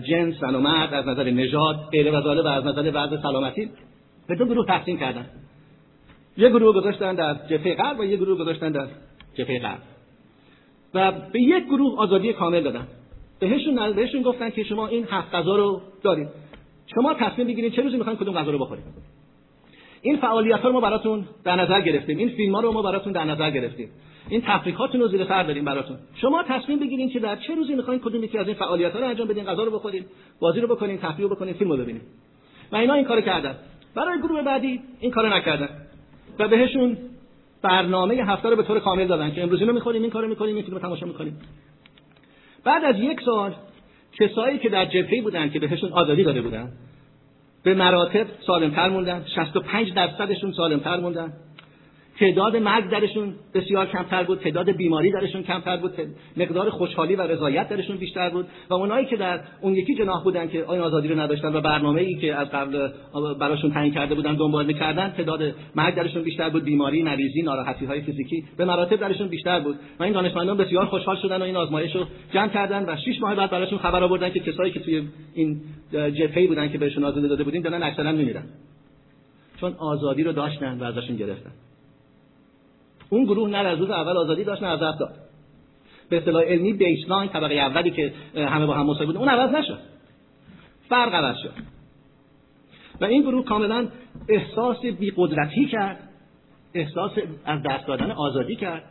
[0.00, 3.70] جنس زن و مرد از نظر نژاد غیره و و از نظر وضع سلامتی
[4.28, 5.26] به دو گروه تقسیم کردن.
[6.36, 8.86] یه گروه گذاشتن در جبهه غرب و یه گروه گذاشتن در
[9.34, 9.78] جبهه غرب.
[10.94, 12.86] و به یک گروه آزادی کامل دادن.
[13.40, 16.28] بهشون بهشون گفتن که شما این هفت غذا رو دارید
[16.94, 18.84] شما تصمیم بگیرید چه روزی می‌خواین کدوم غذا رو بخورید
[20.06, 22.18] این فعالیت ها رو ما براتون در نظر گرفتیم.
[22.18, 23.88] این فیلم ها رو ما براتون در نظر گرفتیم.
[24.28, 25.96] این تفریحاتون رو زیر سر داریم براتون.
[26.14, 29.06] شما تصمیم بگیرید که در چه روزی می‌خواین کدوم یکی از این فعالیت ها رو
[29.06, 30.06] انجام بدین غذا رو بخورید
[30.40, 32.02] بازی رو بکنین تفریح رو بکنین فیلم رو ببینید
[32.72, 33.54] و اینا این کارو کردن.
[33.94, 35.68] برای گروه بعدی این کارو نکردن.
[36.38, 36.96] و بهشون
[37.62, 40.64] برنامه هفته رو به طور کامل دادن که امروز اینو می‌خوریم این کارو می‌کنیم این
[40.64, 41.38] فیلم تماشا می‌کنیم.
[42.64, 43.54] بعد از یک سال
[44.20, 46.72] کسایی که در جبهه بودن که بهشون آزادی داده بودن
[47.66, 51.32] به مراتب سالمتر موندن 65 درصدشون سالمتر موندن.
[52.18, 55.92] تعداد مرگ درشون بسیار کمتر بود تعداد بیماری درشون کمتر بود
[56.36, 60.48] مقدار خوشحالی و رضایت درشون بیشتر بود و اونایی که در اون یکی جناح بودن
[60.48, 62.88] که آین آزادی رو نداشتن و برنامه ای که از قبل
[63.40, 68.00] براشون تعیین کرده بودن دنبال می‌کردن تعداد مرگ درشون بیشتر بود بیماری نریزی ناراحتی های
[68.00, 71.96] فیزیکی به مراتب درشون بیشتر بود و این دانشمندان بسیار خوشحال شدن و این آزمایش
[71.96, 75.02] رو جمع کردن و 6 ماه بعد براشون خبر آوردن که کسایی که توی
[75.34, 75.60] این
[75.92, 78.44] جبهه بودن که بهشون آزادی داده بودیم دارن اکثرا میمیرن.
[79.60, 81.50] چون آزادی رو داشتن و ازشون گرفتن.
[83.10, 85.14] اون گروه نه از روز اول آزادی داشت نه عذاب داد
[86.08, 89.78] به اصطلاح علمی بیسلاین طبقه اولی که همه با هم مساوی بودن اون عوض نشد.
[90.88, 91.52] فرق عوض شد.
[93.00, 93.88] و این گروه کاملا
[94.28, 96.08] احساس بیقدرتی کرد
[96.74, 97.12] احساس
[97.44, 98.82] از دست دادن آزادی کرد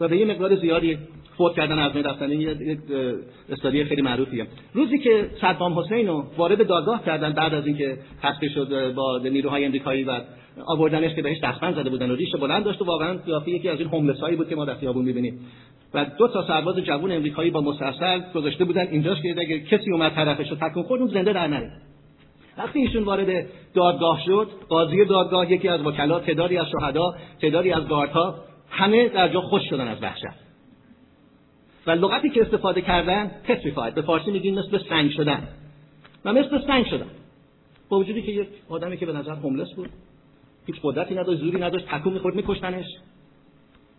[0.00, 0.98] و به یه مقدار زیادی
[1.36, 2.30] فوت کردن از رفتن.
[2.30, 2.78] یک
[3.48, 4.46] استادی خیلی معروفیه.
[4.74, 9.64] روزی که صدام حسین رو وارد دادگاه کردن بعد از اینکه تسخیر شد با نیروهای
[9.64, 10.20] امریکایی و
[10.66, 13.78] آوردنش که بهش دستبند زده بودن و ریش بلند داشت و واقعا قیافه یکی از
[13.78, 15.40] این هوملسایی بود که ما در خیابون می‌بینیم.
[15.94, 20.14] و دو تا سرباز جوان امریکایی با مسلسل گذاشته بودن اینجاش که اگه کسی اومد
[20.14, 21.72] طرفش رو تکون خورد اون زنده در نره.
[22.58, 27.88] وقتی ایشون وارد دادگاه شد قاضی دادگاه یکی از وکلا تعدادی از شهدا تعدادی از
[27.88, 28.34] گاردها
[28.70, 30.38] همه در جا خوش شدن از وحشت.
[31.86, 35.48] و لغتی که استفاده کردن petrified به فارسی میگیم مثل سنگ شدن.
[36.24, 37.06] و مثل سنگ شدن.
[37.88, 39.88] با وجودی که یک آدمی که به نظر هوملس بود
[40.68, 42.86] هیچ قدرتی نداشت زوری نداشت تکون می‌خورد میکشتنش.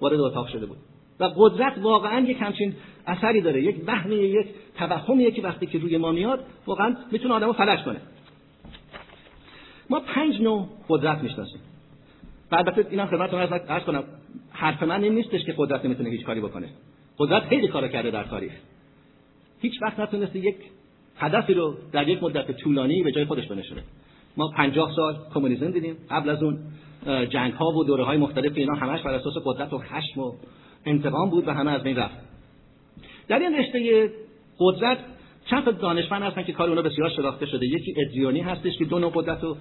[0.02, 0.78] وارد اتاق شده بود.
[1.20, 2.76] و قدرت واقعا یک همچین
[3.08, 7.54] اثری داره یک وهمی یک توهمیه که وقتی که روی ما میاد واقعا می‌تونه آدمو
[7.54, 8.02] فلج کنه.
[9.90, 11.62] ما پنج نوع قدرت می‌شناسیم.
[12.52, 14.04] و البته اینم خدمتتون عرض کنم
[14.52, 16.70] حرف من این نیستش که قدرت نمی‌تونه هیچ کاری بکنه.
[17.18, 18.52] قدرت خیلی کار کرده در تاریخ.
[19.62, 20.56] هیچ وقت نتونسته یک
[21.18, 23.84] هدفی رو در یک مدت طولانی به جای خودش بنشونه.
[24.38, 25.96] ما پنجاه سال کمونیسم دیدیم.
[26.10, 26.60] قبل از اون
[27.06, 30.34] جنگ ها و دوره های مختلف اینا همش بر اساس قدرت و خشم و
[30.86, 32.16] انتقام بود و همه از بین رفت.
[33.28, 34.10] در این رشته
[34.60, 34.98] قدرت
[35.50, 37.66] چند تا دانشمند هستن که کار اونا بسیار شناخته شده.
[37.66, 39.58] یکی ادریانی هستش که دو نوع قدرت رو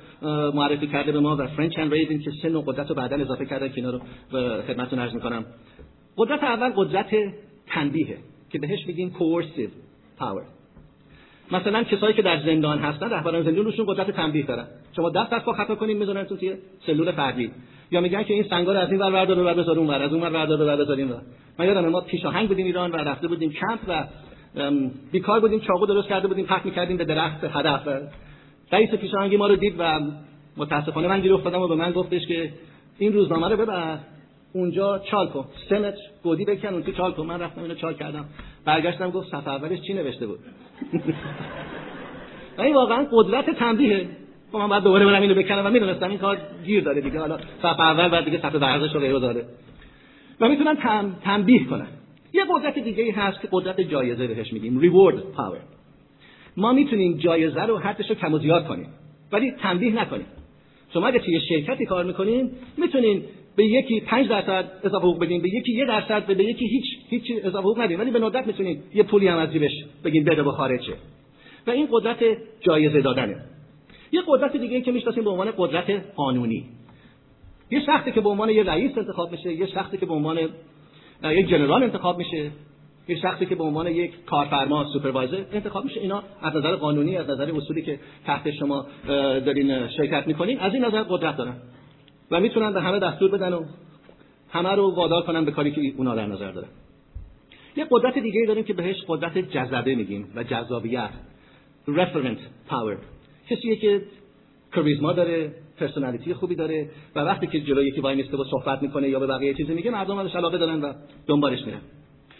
[0.54, 3.46] معرفی کرده به ما و فرنچ اند ریدین که سه نوع قدرت رو بعدا اضافه
[3.46, 4.00] کردن که اینا رو
[4.32, 5.44] به خدمتتون عرض می‌کنم.
[6.16, 7.10] قدرت اول قدرت
[7.66, 8.16] تنبیه
[8.50, 9.72] که بهش میگیم coercive
[10.20, 10.57] power.
[11.52, 14.66] مثلا کسایی که در زندان هستن رهبران زندان روشون قدرت تنبیه دارن.
[14.96, 16.54] شما دست از پا خطا کنین می‌ذارن تو توی
[16.86, 17.50] سلول فردی.
[17.90, 20.12] یا میگن که این سنگا رو از این ور بردار و بذار اون ور از
[20.12, 21.22] اون ور بردار و بذار این ور.
[21.58, 24.04] من یادم ما پیشاهنگ بودیم ایران و رفته بودیم کمپ و
[25.12, 27.88] بیکار بودیم چاقو درست کرده بودیم پخت می‌کردیم به درخت هدف.
[28.72, 30.00] رئیس پیشاهنگی ما رو دید و
[30.56, 32.52] متاسفانه من گیر افتادم و به من گفتش که
[32.98, 33.98] این روزنامه رو ببر.
[34.52, 35.44] اونجا چال کن.
[35.68, 36.68] سه متر گودی بکن.
[36.68, 37.26] اون تو چال کن.
[37.26, 38.24] من رفتم اینو چال کردم.
[38.68, 40.38] برگشتم گفت صفحه اولش چی نوشته بود؟
[42.58, 44.08] این واقعا قدرت تنبیه.
[44.52, 47.18] خب من بعد دوباره برم اینو بکنم و می‌دونستم این کار گیر داره دیگه.
[47.18, 49.44] حالا صفحه اول بعد دیگه صفحه ورزش رو غیره داره.
[50.40, 51.86] و می‌تونن تم، تنبیه کنن
[52.32, 55.60] یه قدرت دیگه ای هست که قدرت جایزه بهش میگیم reward power.
[56.56, 58.88] ما می‌تونیم جایزه رو حدش رو کم و زیاد کنیم.
[59.32, 60.26] ولی تنبیه نکنیم.
[60.92, 63.22] شما اگه توی شرکتی کار می‌کنین می‌تونین
[63.58, 67.22] به یکی 5 درصد اضافه حقوق بدین به یکی یه درصد به یکی هیچ هیچ
[67.44, 68.00] اضافه حقوق ندین.
[68.00, 69.70] ولی به ندرت می‌تونین یه پولی هم از جیبش
[70.04, 70.82] بگین بده و خارج.
[70.82, 70.92] شه
[71.66, 72.18] و این قدرت
[72.60, 73.36] جایزه دادنه.
[74.12, 76.64] یه قدرت دیگه که می‌شناسیم به عنوان قدرت قانونی.
[77.70, 80.38] یه شخصی که به عنوان یه رئیس انتخاب میشه یه شخصی که به عنوان
[81.24, 82.50] یک جنرال انتخاب میشه
[83.08, 86.00] یه شخصی که به عنوان یک کارفرما سوپروایزر انتخاب میشه.
[86.00, 88.86] اینا از نظر قانونی از نظر اصولی که تحت شما
[89.46, 91.54] دارین شرکت می‌کنین از این نظر قدرت دارن.
[92.30, 93.64] و می‌تونن به همه دستور بدن و
[94.50, 96.68] همه رو وادار کنن به کاری که اونا در نظر دارن.
[97.76, 101.10] یه قدرت دیگه داریم که بهش قدرت جذبه میگیم و جذابیت
[101.88, 102.96] referent power.
[103.50, 104.02] کسیه که
[104.72, 109.08] charisma داره personality خوبی داره و وقتی که جلوی یکی وای میسته و صحبت می‌کنه
[109.08, 110.92] یا به بقیه چیزی میگه مردم ازش علاقه دارن و
[111.26, 111.80] دنبالش میرن.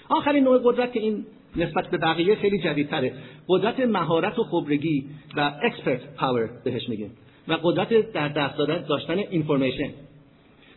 [0.09, 3.13] آخرین نوع قدرت که این نسبت به بقیه خیلی جدیدتره.
[3.49, 7.11] قدرت مهارت و خبرگی و expert power بهش میگیم.
[7.49, 9.91] و قدرت در دست دادن داشتن information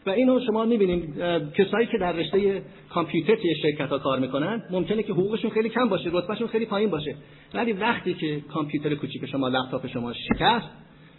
[0.06, 1.20] و اینو شما می‌بینید
[1.54, 5.90] کسایی که در رشته کامپیوتر توی شرکت ها کار می‌کنن ممکنه که حقوقشون خیلی کم
[5.90, 7.16] باشه رتبهشون خیلی پایین باشه.
[7.54, 10.70] ولی وقتی که کامپیوتر کوچیک شما لپتاپ شما شکست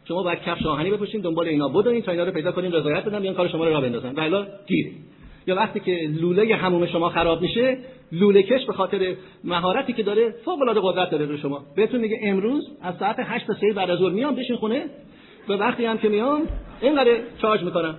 [0.08, 3.20] شما باید کفش آهنی بپوشین دنبال اینا بدوین تا اینا رو پیدا کنین رضایت بدن
[3.20, 4.14] بیان کار شما رو راه بندازن.
[4.14, 4.86] ولی گیر.
[5.46, 7.78] یا وقتی که لوله هموم شما خراب میشه
[8.12, 11.64] لوله کش به خاطر مهارتی که داره فوق العاده قدرت داره رو شما.
[11.76, 14.84] بهتون میگه امروز از ساعت 8 تا 3 بعد از ظهر میام بشین خونه.
[15.48, 16.42] و وقتی هم که میام
[16.80, 17.94] اینقدر چارج می‌کنم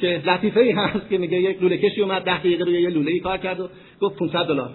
[0.00, 3.10] که لطیفه ای هست که میگه یک لوله کشی اومد 10 دقیقه روی یه لوله
[3.10, 3.68] ای کار کرد و
[4.00, 4.70] گفت 500 دلار.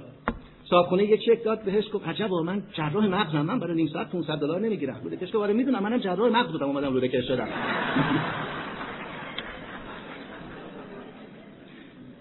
[0.70, 4.40] صاحبخونه یه چک داد بهش گفت عجب من جراح مغزم من برای نیم ساعت 500
[4.40, 5.02] دلار نمی‌گیرم.
[5.04, 7.48] لوله کش که می‌دونم منم جراح مغز بودم اومدم لوله کش شدم.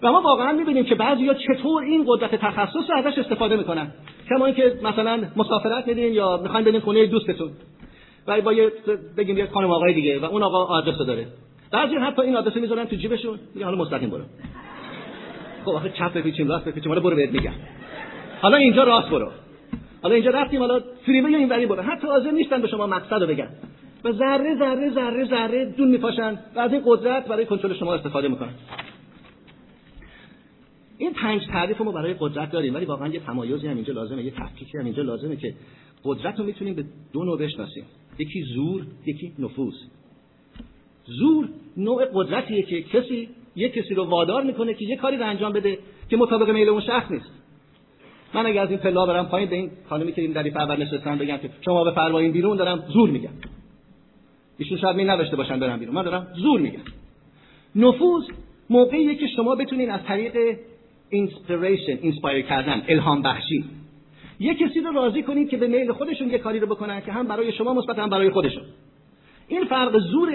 [0.01, 3.91] و ما واقعا می‌بینیم که بعضیا چطور این قدرت تخصص رو ازش استفاده می‌کنن.
[4.29, 7.51] کما اینکه مثلا مسافرت میدین یا می‌خواین برین خونه دوستتون.
[8.27, 8.71] و با یه
[9.17, 11.27] بگیم یه خانم آقای دیگه و اون آقا آدرس داره.
[11.71, 13.39] بعضی حتی این آدرس می‌ذارن تو جیبشون.
[13.55, 14.23] میگن حالا مستقیم برو.
[15.65, 16.89] خب آخه چپ بپیچیم راست بپیچیم.
[16.89, 17.53] حالا برو بهت میگم.
[18.41, 19.31] حالا اینجا راست برو.
[20.01, 21.81] حالا اینجا رفتیم حالا فریوی یا اینوری برو.
[21.81, 23.49] حتی حاضر نیستن به شما مقصد رو بگن.
[24.03, 28.27] و ذره ذره ذره ذره دون میپاشن و از این قدرت برای کنترل شما استفاده
[28.27, 28.53] می‌کنن.
[30.97, 34.31] این پنج تعریف ما برای قدرت داریم ولی واقعا یه تمایزی هم اینجا لازمه یه
[34.31, 35.53] تفکیکی هم اینجا لازمه که
[36.03, 36.83] قدرت رو می‌تونیم به
[37.13, 37.85] دو نوع بشناسیم.
[38.19, 39.73] یکی زور یکی نفوذ
[41.05, 45.53] زور نوع قدرتیه که کسی یه کسی رو وادار می‌کنه که یه کاری رو انجام
[45.53, 45.77] بده
[46.09, 47.31] که مطابق میل اون شخص نیست.
[48.33, 51.17] من اگه از این پلا برم پایین به این خانمی که این در اول نشستن
[51.17, 53.29] بگم که شما به فرمایین بیرون دارم زور میگم.
[54.57, 55.95] ایشون شاید می نداشته باشن برم بیرون.
[55.95, 56.83] من دارم زور میگم.
[57.75, 58.23] نفوذ
[58.69, 60.57] موقعیه که شما بتونین از طریق
[61.09, 63.65] inspiration inspire کردن الهام بخشی
[64.43, 67.27] یه کسی رو راضی کنید که به میل خودشون یه کاری رو بکنن که هم
[67.27, 68.63] برای شما مثبت هم برای خودشون.
[69.47, 70.31] این فرق زور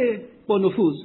[0.47, 0.97] با نفوذ.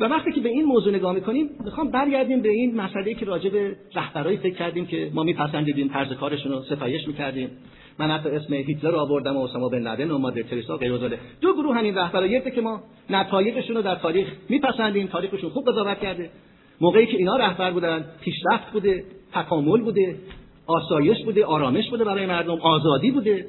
[0.00, 3.50] و وقتی که به این موضوع نگاه می‌کنیم می‌خوام برگردیم به این مسئله که راجع
[3.50, 7.50] به رهبرایی فکر کردیم که ما میپسندیدیم طرز کارشون رو ستایش می‌کردیم.
[7.98, 10.96] من حتی اسم هیتلر رو آوردم و اسامه بن لادن و مادر تریسا غیر
[11.40, 16.30] دو گروه همین رهبرایی که ما نتایجشون رو در تاریخ میپسندیم تاریخشون خوب قضاوت کرده.
[16.80, 20.16] موقعی که اینا رهبر بودن پیشرفت بوده تکامل بوده.
[20.70, 23.46] آسایش بوده آرامش بوده برای مردم آزادی بوده.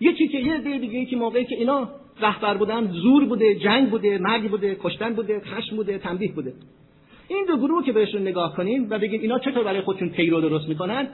[0.00, 1.88] یکی که یه دیگه دیگه که موقعی که اینا
[2.20, 6.52] رهبر بودن زور بوده جنگ بوده مرگ بوده کشتن بوده خشم بوده تنبیه بوده.
[7.28, 10.68] این دو گروه که بهشون نگاه کنیم و بگیم اینا چطور برای خودشون پیرو درست
[10.68, 11.08] می‌کنن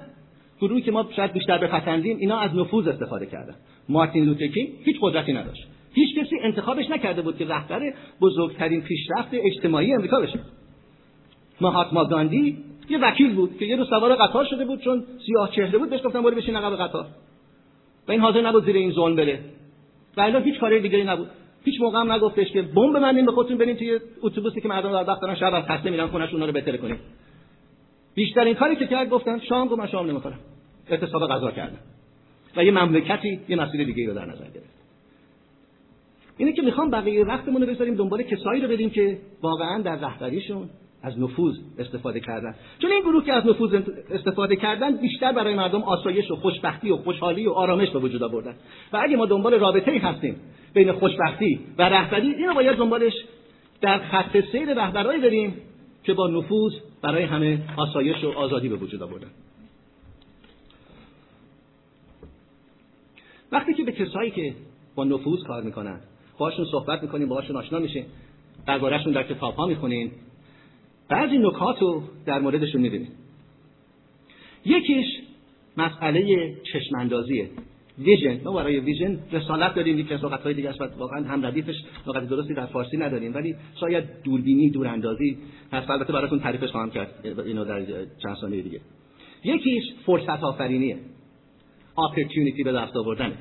[0.61, 3.55] گروهی که ما شاید بیشتر بپسندیم اینا از نفوذ استفاده کردن.
[3.88, 5.66] مارتین لوترکینگ هیچ قدرتی نداشت.
[5.94, 7.81] هیچ کسی انتخابش نکرده بود که رهبر
[8.21, 10.40] بزرگترین پیشرفت اجتماعی امریکا بشه.
[11.61, 12.57] مهاتما گاندی
[12.88, 16.03] یه وکیل بود که یه روز سوار قطار شده بود چون سیاه چهره بود بهش
[16.05, 17.07] گفتن برو بشین عقب قطار.
[18.09, 19.40] و این حاضر نبود زیر این ظلم بره.
[20.16, 21.29] و الا هیچ کاری دیگری نبود.
[21.64, 25.11] هیچ موقع هم نگفتش که بمب ببندین به خودتون برین توی اتوبوسی که مردم در
[25.11, 26.96] وقت دارن شب از خسته میرن اونا رو بهتر کنین.
[28.14, 30.38] بیشترین کاری که کرد گفتن شام گفت من شام نمی‌خورم.
[30.88, 31.79] اعتصاب غذا کردن
[32.57, 34.79] و یه مملکتی یه مسیر دیگه رو در نظر گرفت.
[36.37, 40.70] اینه که می‌خوام بقیه وقتمون رو بذاریم دنبال کسایی رو بدیم که واقعا در رهبریشون
[41.02, 42.54] از نفوذ استفاده کردن.
[42.78, 43.80] چون این گروه که از نفوذ
[44.11, 48.54] استفاده کردن بیشتر برای مردم آسایش و خوشبختی و خوشحالی و آرامش به وجود آوردن.
[48.92, 50.37] و اگه ما دنبال رابطه ای هستیم
[50.74, 53.12] بین خوشبختی و رهبری اینو باید دنبالش
[53.80, 55.54] در خط سیر رهبرایی بریم
[56.04, 59.30] که با نفوذ برای همه آسایش و آزادی به وجود آوردن.
[63.52, 64.54] وقتی که به کسایی که
[64.94, 66.00] با نفوذ کار می‌کنن
[66.38, 68.04] باهاشون صحبت می‌کنیم باهاشون آشنا میشین
[68.66, 69.66] دربارهشون در کتاب ها
[71.09, 73.12] بعضی نکات رو در موردشون می‌بینیم.
[74.64, 75.07] یکیش
[75.77, 77.51] مسئله چشماندازیه.
[77.99, 78.40] ویژن.
[78.44, 81.75] ما برای ویژن رسالت داریم یک از های دیگه است واقعا هم ردیفش
[82.07, 85.38] لغت درستی در فارسی نداریم ولی شاید دوربینی دوراندازی
[85.73, 85.90] هست.
[85.90, 87.85] البته براتون تعریفش خواهم کرد اینو در
[88.23, 88.81] چند ثانیه دیگه.
[89.44, 90.97] یکیش فرصت آفرینیه
[91.97, 93.37] opportunity به دست آوردنه.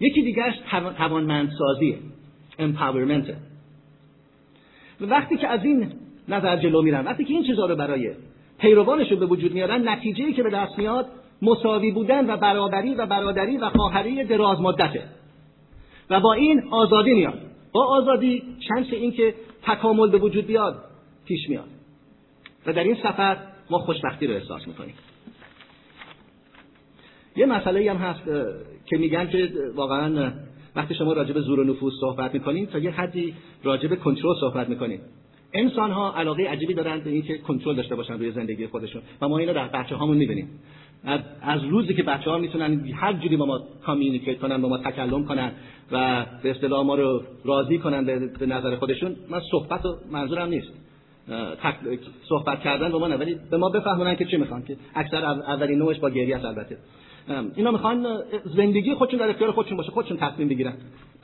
[0.00, 0.54] یکی دیگرش
[0.96, 1.98] توانمندسازیه.
[2.58, 3.32] Empowerment
[5.00, 5.92] وقتی که از این
[6.28, 7.04] نظر جلو میرن.
[7.04, 8.14] وقتی که این چیزها رو برای
[8.58, 11.06] پیروانشون به وجود میارن نتیجه که به دست میاد
[11.42, 15.02] مساوی بودن و برابری و برادری و خواهری دراز مدته.
[16.10, 17.38] و با این آزادی میاد.
[17.72, 20.84] با آزادی شانس این که تکامل به وجود بیاد
[21.24, 21.68] پیش میاد.
[22.66, 23.36] و در این سفر
[23.70, 24.94] ما خوشبختی رو احساس می‌کنیم.
[27.36, 28.24] یه مسئله هم هست
[28.86, 30.32] که میگن که واقعا
[30.76, 34.34] وقتی شما راجع به زور و نفوذ صحبت می‌کنید تا یه حدی راجع به کنترل
[34.40, 35.00] صحبت می‌کنید
[35.58, 39.02] انسان ها علاقه عجیبی دارند به اینکه کنترل داشته باشن روی زندگی خودشون.
[39.20, 40.48] و ما اینو در بچه هامون می‌بینیم.
[41.42, 45.24] از روزی که بچه ها می‌تونن هر جوری با ما کامیونیکیت کنن با ما تکلم
[45.24, 45.52] کنن
[45.92, 48.04] و به اصطلاح ما رو راضی کنن
[48.38, 50.72] به نظر خودشون من صحبت و منظورم نیست.
[52.28, 55.78] صحبت کردن با ما نه ولی به ما بفهمونن که چی می‌خوان که اکثر اولین
[55.78, 56.78] نوعش با گریه البته.
[57.56, 58.06] اینا می‌خوان
[58.44, 60.72] زندگی خودشون در اختیار خودشون باشه خودشون تصمیم بگیرن.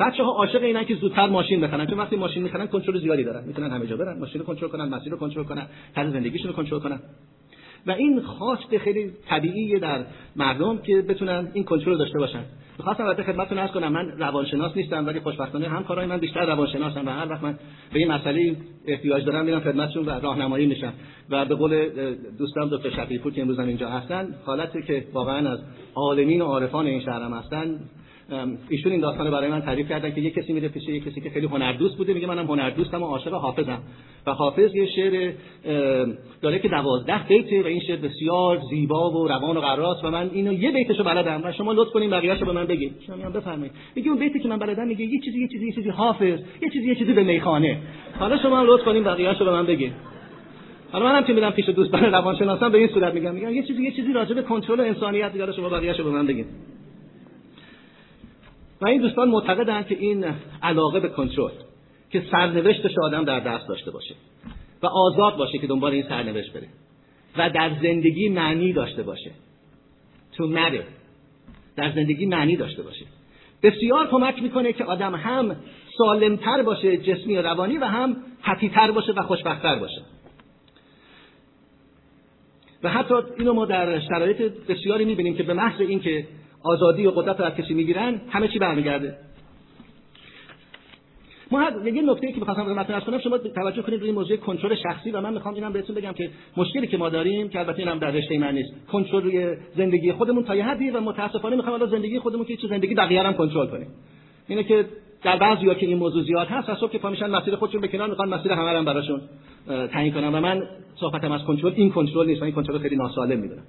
[0.01, 1.87] بچه ها عاشق اینن که زودتر ماشین بخرن.
[1.87, 3.45] چون وقتی ماشین می‌خرن کنترل زیادی دارن.
[3.45, 4.19] می‌تونن همه جا برن.
[4.19, 7.01] ماشین رو کنترل کنن مسیر رو کنترل کنن طرز زندگیشون رو کنترل کنن.
[7.87, 10.05] و این خواست خیلی طبیعیه در
[10.37, 12.45] مردم که بتونن این کنترل داشته باشن.
[12.79, 17.11] می‌خواستم البته خدمتتون عرض کنم من روانشناس نیستم ولی خوشبختانه همکارای من بیشتر روانشناسن و
[17.11, 17.59] هر وقت من
[17.93, 20.93] به این مسئله احتیاج دارم میرم خدمتشون و راهنمایی میشم.
[21.31, 21.89] و به قول
[22.39, 25.59] دوستان دکتر شفیعپور که امروز اینجا هستن حالتی که واقعا از
[25.95, 27.81] عالمین و عارفان این شهرم هستن
[28.69, 31.31] ایشون این داستان برای من تعریف کردن که یه کسی میره پیش یه کسی که
[31.31, 33.83] خیلی هنردوست بوده میگه منم هنردوستم و عاشق حافظم.
[34.27, 35.33] و حافظ یه شعر
[36.41, 40.31] داره که دوازده بیته و این شعر بسیار زیبا و روان و قراس و من
[40.33, 43.73] اینو یه بیتشو بلدم و شما لطف کنین بقیه‌شو به من بگید شما میگم بفرمایید.
[43.95, 46.71] میگه اون بیتی که من بلدم میگه یه چیزی یه چیزی یه چیزی حافظ یه
[46.73, 47.79] چیزی یه چیزی به میخانه.
[48.19, 49.93] حالا شما لطف کنین بقیه‌شو به من بگید
[50.93, 53.35] حالا منم که میرم پیش دوستان روانشناسان به این صورت میگم.
[53.35, 56.47] میگم یه چیزی یه چیزی راجع به کنترل انسانیت دیگه شما بقیه‌شو به من بگید
[58.83, 60.25] و این دوستان معتقدند که این
[60.63, 61.53] علاقه به کنترل
[62.11, 64.15] که سرنوشتش آدم در دست داشته باشه
[64.83, 66.69] و آزاد باشه که دنبال این سرنوشت بره
[67.37, 69.31] و در زندگی معنی داشته باشه.
[70.37, 70.85] تو مره
[71.77, 73.05] در زندگی معنی داشته باشه.
[73.63, 75.57] بسیار کمک می‌کنه که آدم هم
[75.99, 80.03] سالمتر باشه جسمی و روانی و هم حتیتر باشه و خوشبختتر باشه.
[82.83, 86.27] و حتی اینو ما در شرایط بسیاری می‌بینیم که به محض اینکه
[86.65, 89.17] آزادی و قدرت رو از کسی می‌گیرن همه چی برمیگرده.
[91.51, 95.11] ما یه نکته که می‌خواستم خدمتتون عرض کنم شما توجه کنید روی موضوع کنترل شخصی
[95.11, 98.11] و من می‌خوام اینم بهتون بگم که مشکلی که ما داریم که البته اینم در
[98.11, 102.19] رشته من نیست کنترل روی زندگی خودمون تا یه حدی و متاسفانه می‌خوام الان زندگی
[102.19, 103.89] خودمون که چه زندگی بقیه هم کنترل کنیم.
[104.49, 104.85] اینه که
[105.23, 108.29] در بعضی‌ها که این موضوع زیاد هست از که پامیشن مسیر خودشون به کنار می‌خوان
[108.29, 109.21] مسیر همه هم براشون
[109.67, 110.35] تعیین کنن.
[110.35, 110.63] و من
[111.01, 113.63] صحبتم از کنترل این کنترل نیست این کنترل خیلی ناسالم می‌دونم.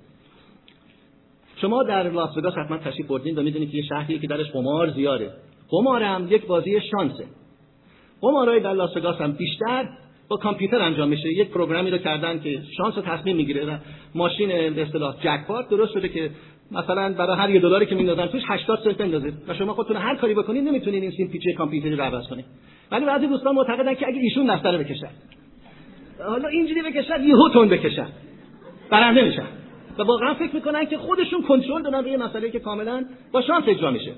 [1.63, 4.89] شما در لاس وگاس حتما تشریف بردین و می‌دونید که یه شهریه که درش قمار
[4.89, 5.30] زیاده.
[5.69, 7.26] قمار هم یک بازی شانسه.
[8.21, 9.89] قمارهای در لاس وگاس هم بیشتر
[10.28, 11.30] با کامپیوتر انجام میشه.
[11.30, 13.65] یک پروگرامی رو کردن که شانس تصمیم می‌گیره.
[13.65, 13.78] و
[14.15, 16.30] ماشین به اصطلاح جکپات درست شده که
[16.71, 19.34] مثلا برای هر یه دلاری که میندازن توش 80 سنت بندازید.
[19.47, 22.45] و شما خودتون هر کاری بکنید نمی‌تونید این سیم پیچه کامپیوتری رو عوض کنید.
[22.91, 25.12] ولی بعضی دوستان معتقدن که اگه ایشون دفتر بکشن
[26.19, 28.08] حالا اینجوری بکشن یهو تون بکشن
[28.89, 29.62] برنده میشن.
[29.97, 33.91] و واقعا فکر می‌کنن که خودشون کنترل دارن روی مسئله که کاملا با شانس اجرا
[33.91, 34.12] میشه.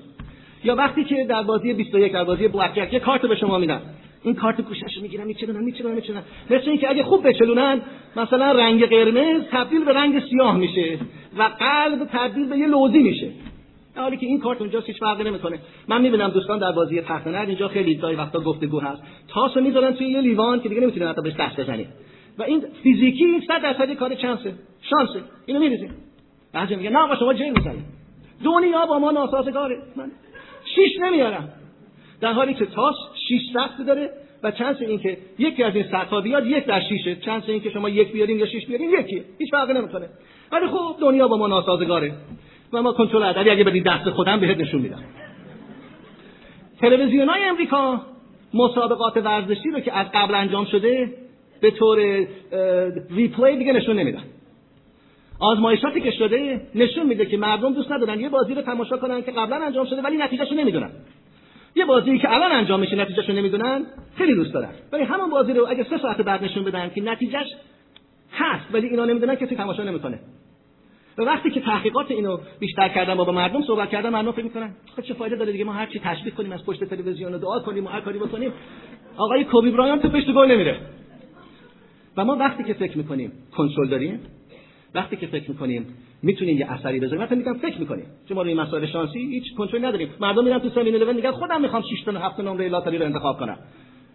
[0.64, 3.80] یا وقتی که در بازی 21 در بازی بلک یه کارت به شما میدن.
[4.22, 6.22] این کارت گوشش می‌گیرن میچلونن میچلونن میچلونن.
[6.50, 7.80] مثل اینکه اگه خوب بچلونن
[8.16, 10.98] مثلا رنگ قرمز تبدیل به رنگ سیاه میشه
[11.38, 13.30] و قلب تبدیل به یه لوزی میشه.
[13.96, 15.58] حالی که این کارت اونجا هیچ فرقی نمی‌کنه.
[15.88, 19.02] من می‌بینم دوستان در بازی تخت اینجا خیلی گاهی وقتا گفتگو هست.
[19.28, 21.86] تاسو می‌ذارن توی یه لیوان که دیگه نمی‌تونن حتی بهش دست بزنید.
[22.38, 25.20] و این فیزیکی 100 درصد کار چانسه شانسه.
[25.46, 25.94] اینو میریزیم
[26.52, 27.84] بعضی میگه نه شما جیر می‌زنید
[28.44, 29.76] دنیا با ما ناسازگاره.
[29.96, 30.10] من
[30.74, 31.48] شیش نمیارم.
[32.20, 32.94] در حالی که تاس
[33.28, 34.10] شیش سخت داره
[34.42, 37.16] و چانس این که یکی از این سطح بیاد یک در شیشه.
[37.16, 39.24] چانس این که شما یک بیارین یا شیش بیارین یکیه.
[39.38, 40.08] هیچ فرقی نمی‌کنه.
[40.52, 42.12] ولی خب دنیا با ما ناسازگاره.
[42.72, 45.04] و ما کنترل ادبی اگه بدین دست خودم بهت نشون میدم.
[46.80, 48.00] تلویزیون های امریکا
[48.54, 51.14] مسابقات ورزشی رو که از قبل انجام شده
[51.66, 52.26] به طور
[53.10, 54.22] ریپلی دیگه نشون نمیدن.
[55.40, 59.30] آزمایشاتی که شده نشون میده که مردم دوست ندارن یه بازی رو تماشا کنن که
[59.30, 60.90] قبلا انجام شده ولی نتیجهشو نمی‌دونن.
[61.76, 63.86] یه بازی که الان انجام میشه نتیجهشو نمی‌دونن
[64.18, 64.68] خیلی دوست دارن.
[64.92, 67.46] ولی همون بازی رو اگه سه ساعت بعد نشون بدن که نتیجهش
[68.32, 70.18] هست ولی اینا نمی‌دونن کسی تماشا نمی‌کنه.
[71.18, 74.70] و وقتی که تحقیقات اینو بیشتر کردن با, با مردم صحبت کردن مردم فکر می‌کنن
[74.96, 77.58] خب چه فایده داره دیگه؟ ما هر چی تشویق کنیم از پشت تلویزیون و دعا
[77.58, 78.52] کنیم و هر کاری بکنیم.
[79.16, 80.76] آقای کوبی برایان تو پشت گل نمیره.
[82.16, 84.20] و ما وقتی که فکر می‌کنیم کنترل داریم
[84.94, 85.86] وقتی که فکر می‌کنیم
[86.22, 88.04] می‌تونیم یه اثری بذاریم مثلا میگم فکر می‌کنیم.
[88.28, 90.08] چون ما روی مسائل شانسی هیچ کنترل نداریم.
[90.20, 93.38] مردم میرن تو سمین 11 میگن خودم می‌خوام 6 تا 7 نمره لاتاری رو انتخاب
[93.38, 93.58] کنم.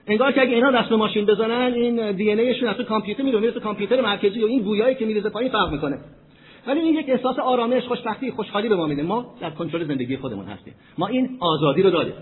[0.08, 3.40] انگار که اگه اینا دست ماشین بزنن این دی ان ایشون از تو کامپیوتر میره
[3.40, 5.98] میره تو کامپیوتر مرکزی و این گویایی که میریزه پایین فرق می‌کنه.
[6.68, 9.04] ولی این یک احساس آرامش خوشبختی خوشحالی به ما میده.
[9.04, 10.74] ما در کنترل زندگی خودمون هستیم.
[10.98, 12.14] ما این آزادی رو داریم.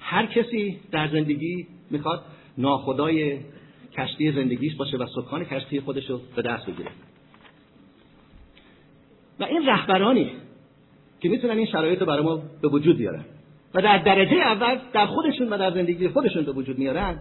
[0.00, 2.20] هر کسی در زندگی می‌خواد
[2.58, 3.38] ناخدای
[3.98, 6.90] کشتی زندگیش باشه و سکان کشتی خودش رو به دست بگیره.
[9.40, 10.30] و این رهبرانی
[11.20, 13.24] که می‌تونن این شرایط رو برای ما به وجود بیارن.
[13.74, 17.20] و در درجه اول در خودشون و در زندگی خودشون به وجود میارن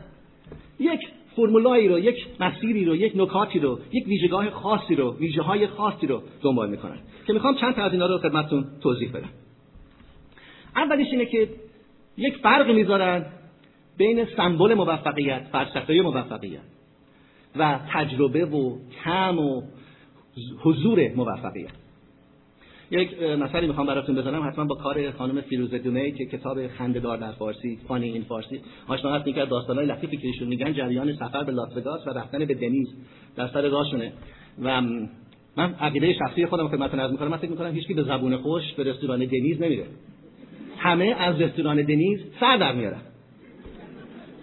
[0.79, 0.99] یک
[1.36, 6.07] فرمولایی رو یک مسیری رو یک نکاتی رو یک ویژگاه خاصی رو ویژه های خاصی
[6.07, 9.29] رو دنبال می‌کنن که می‌خوام چند تا از اینا رو خدمتتون توضیح بدم.
[10.75, 11.49] اولیش اینه که
[12.17, 13.25] یک فرق می‌ذارن
[13.97, 16.62] بین سمبل موفقیت فلسفه موفقیت
[17.56, 19.62] و تجربه و کم و
[20.60, 21.71] حضور موفقیت.
[22.91, 27.32] یک مثالی می‌خوام براتون بزنم حتما با کار خانم فیروزه دونه که کتاب خندهدار در
[27.32, 31.51] فارسی فانی این فارسی آشنا هست که داستانای لطیفی که ایشون میگن جریان سفر به
[31.51, 32.88] لاس و رفتن به دنیز
[33.36, 34.13] در سر راهشونه.
[34.63, 34.82] و
[35.58, 38.84] من عقیده شخصی خودم خدمتتون عرض می‌کنم من فکر می‌کنم هیچکی به زبون خوش به
[38.84, 39.86] رستوران دنیز نمیره.
[40.77, 43.01] همه از رستوران دنیز سر در میارن.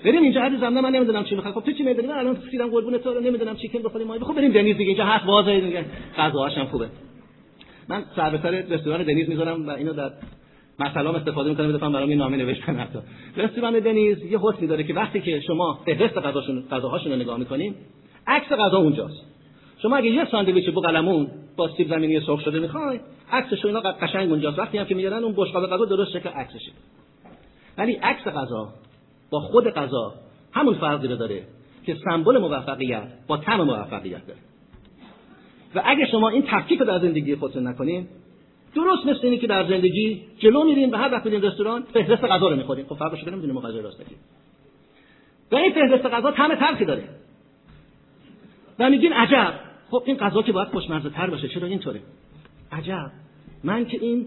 [0.05, 2.71] بریم اینجا هر زمان من نمی‌دونم چی می‌خوام خب تو چی می‌دونی؟ من الان سیرم
[2.71, 4.89] قربون تو نمی‌دونم چیکن بخوریم خب بریم دنیز دیگه.
[4.89, 5.85] اینجا هست واضحه دیگه.
[6.19, 6.89] غذاهاش هم خوبه.
[7.89, 10.11] من سر به سر رستوران دنیز می‌ذارم و اینو در
[10.79, 11.73] مثلا استفاده می‌کنم.
[11.73, 12.99] بفهم برام یه نامه نوشتن حتی.
[13.37, 17.75] رستوران دنیز یه حسنی داره که وقتی که شما فهرست غذاشون غذاهاشون رو نگاه می‌کنین
[18.27, 19.27] عکس غذا اونجاست.
[19.83, 23.01] شما اگه یه ساندویچ بوقلمون با سیب زمینی سرخ شده می‌خواین
[23.33, 24.59] عکسش اینا قشنگ اونجاست.
[24.59, 26.73] وقتی هم که میارن اون بشقاب غذا درست شکل عکسشه.
[27.79, 28.69] ولی عکس غذا
[29.31, 30.15] با خود غذا
[30.53, 31.43] همون فرقی رو داره
[31.87, 34.41] که سمبل موفقیت با طعم موفقیت داره.
[35.75, 38.07] و اگه شما این تفکیک رو در زندگی خودتون نکنین
[38.75, 42.49] درست مثل اینی که در زندگی جلو میرین و هر وقت میرین رستوران فهرست غذا
[42.49, 42.87] رو می‌خورین.
[42.87, 44.03] خب فرقش رو نمی‌دونیم غذا راست
[45.53, 47.05] و این فهرست غذا طعم تلخی داره.
[48.79, 49.55] و میگین عجب.
[49.91, 52.01] خب این غذا که باید خوشمزه تر باشه چرا اینطوره؟
[52.73, 53.11] عجب.
[53.65, 54.27] من که این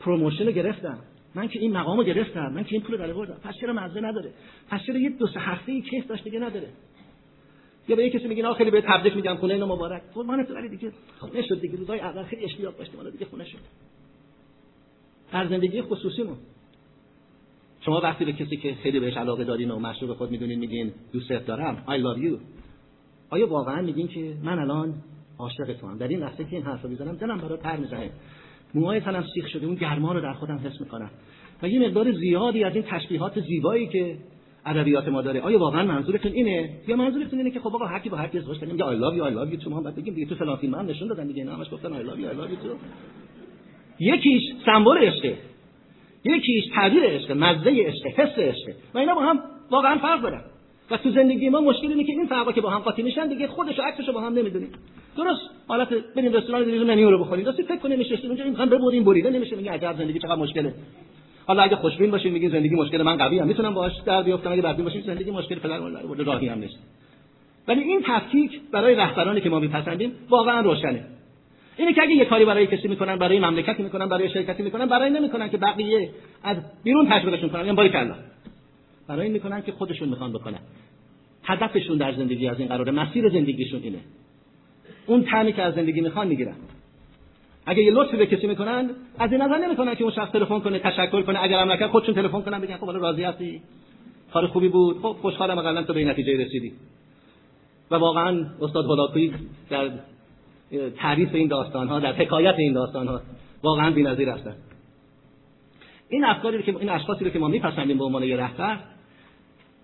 [0.00, 0.98] promotion رو گرفتم.
[1.34, 4.30] من که این مقامو گرفتم من که این پول رو بردم پس چرا مزه نداره؟
[4.68, 6.68] پس چرا یه دو سه هفته ای کیف داشت دیگه نداره؟
[7.88, 10.02] یا به کسی میگین آخه خیلی به تبریک میگم خونه اینو مبارک.
[10.14, 13.44] قربان تو ولی دیگه خونه شد دیگه روزای اول خیلی اشتیاق داشتیم حالا دیگه خونه
[13.44, 13.58] شد.
[15.32, 16.36] در زندگی خصوصیمون.
[17.80, 21.46] شما وقتی به کسی که خیلی بهش علاقه دارین و مشروب خود می‌دونین میگین دوستت
[21.46, 22.38] دارم I love you.
[23.30, 24.94] آیا واقعا میگین که من الان
[25.38, 28.10] عاشق تو هم در این لحظه که این حرفو می‌زنم دلم برات پر می‌زنه.
[28.74, 31.10] موهای تنم سیخ شده اون گرما رو در خودم حس می‌کنم.
[31.62, 34.16] و یه مقدار زیادی از این تشبیهات زیبایی که
[34.66, 38.08] ادبیات ما داره آیا واقعا منظورتون اینه؟ یا منظورتون اینه که خب آقا هر کی
[38.08, 39.96] با هر کی ازدواج کنه میگه I love you I love you تو ما بعد
[39.96, 42.34] بگیم دیگه تو فلان فیلم هم نشون دادن دیگه اینا همش گفتن I love you
[42.34, 42.76] I love you تو
[44.00, 45.38] یکیش سمبل عشقه
[46.24, 50.42] یکیش تعبیر عشقه مزه عشقه حس عشقه و اینا با هم واقعا فرق دارن.
[50.90, 53.46] و تو زندگی ما مشکل اینه که این فرقا که با هم قاطی میشن دیگه
[53.46, 54.68] خودش عکسش با هم نمی‌دونیم.
[55.16, 57.44] درست؟ حالت بریم رستوران دیگه منیو رو بخوریم.
[57.44, 59.56] درست فکر کنیم نشستیم اونجا می‌خوام ببریم بریده نمیشه.
[59.56, 60.74] میگه عجب زندگی چقدر مشکله.
[61.46, 63.46] حالا اگه خوشبین باشین میگین زندگی مشکل من قوی هم.
[63.46, 64.52] می‌تونم باهاش در بیافتم.
[64.52, 66.78] اگه بدبین باشین زندگی مشکل پدر مادر راهی هم نیست.
[67.68, 71.04] ولی این تفکیک برای رهبرانی که ما میپسندیم واقعا روشنه.
[71.76, 75.10] اینه که اگه یه کاری برای کسی می‌کنن برای مملکتی می‌کنن برای شرکتی می‌کنن برای
[75.10, 76.10] نمی‌کنن که بقیه
[76.42, 77.64] از بیرون تجربهشون کنن.
[77.64, 77.90] یعنی باری
[79.08, 80.58] برای این می‌کنن که خودشون می‌خوان بکنن.
[81.48, 83.98] هدفشون در زندگی از این قراره مسیر زندگیشون اینه.
[85.06, 86.54] اون تعمی که از زندگی می‌خوان می‌گیرن.
[87.66, 90.78] اگه یه لطفی به کسی می‌کنن از این نظر نمی‌کنن که اون شخص تلفن کنه
[90.78, 91.42] تشکر کنه.
[91.42, 93.62] اگر هم نکرد خودشون تلفن کنن بگن خب حالا راضی هستی؟
[94.32, 96.72] کار خوبی بود؟ خب خوشحالم اقلا تو به این نتیجه رسیدی.
[97.90, 99.34] و واقعا استاد هلاکویی
[99.70, 99.90] در
[100.96, 103.20] تعریف این داستان ها در حکایت این داستان ها
[103.62, 104.56] واقعا بی‌نظیر هستن.
[106.08, 108.78] این افکاری که این اشخاصی که ما میپسندیم به عنوان یه رهبر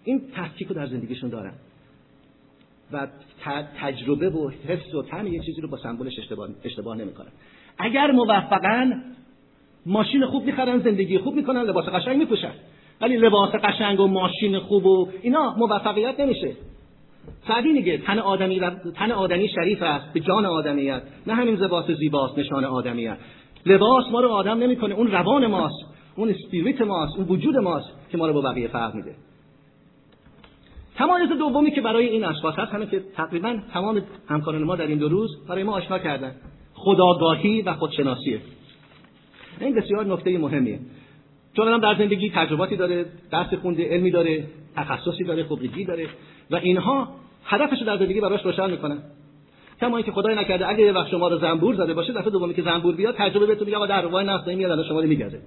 [0.04, 1.52] این تفکیک رو در زندگیشون دارن.
[2.92, 3.06] و
[3.80, 7.30] تجربه و حفظ و طعم یه چیزی رو با سمبولش اشتباه اشتباه نمی‌کنن.
[7.78, 9.02] اگر موفقن
[9.86, 12.52] ماشین خوب می‌خرن زندگی خوب می‌کنن لباس قشنگ میپوشن.
[13.00, 16.52] ولی لباس قشنگ و ماشین خوب و اینا موفقیت نمیشه.
[17.48, 18.60] سعدی میگه تن آدمی
[18.94, 23.16] تن آدمی شریف است به جان آدمیت نه همین لباس زیباست نشان آدمیت
[23.66, 25.84] لباس ما رو آدم نمی‌کنه اون روان ماست
[26.16, 29.14] اون اسپریت ماست اون وجود ماست که ما رو با بقیه فرق میده.
[30.96, 34.98] تمایز دومی که برای این اشخاص هست همه که تقریبا تمام همکاران ما در این
[34.98, 36.34] دو روز برای ما آشنا کردن.
[36.74, 38.40] خداگاهی و خودشناسیه.
[39.60, 40.78] این بسیار نکته مهمیه.
[41.56, 44.44] چون آدم در زندگی تجرباتی داره درس خونده علمی داره
[44.76, 46.06] تخصصی داره خبرگی داره
[46.50, 47.08] و اینها
[47.44, 48.98] هدفش رو در زندگی براش روشن می‌کنن.
[49.80, 52.62] کما اینکه خدای نکرده اگه یه وقت شما رو زنبور زده باشه دفعه دومی که
[52.62, 55.38] زنبور بیاد تجربه بهتون میگه آقا در وای نفس میاد شما رو میگزه.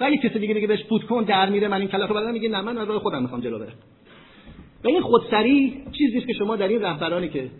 [0.00, 2.48] و اگه کسی دیگه میگه بهش فوت کن در میره من این کلاف رو میگه
[2.48, 3.72] نه من راه خودم می‌خوام جلو برم.
[4.84, 7.50] و این خودسری چیزی که شما در این رهبرانی که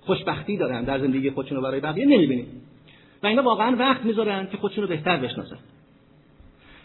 [0.00, 2.46] خوشبختی دارن در زندگی خودشون رو برای بقیه نمی‌بینید.
[3.22, 5.58] و اینا واقعا وقت می‌ذارن که خودشون رو بهتر بشناسن.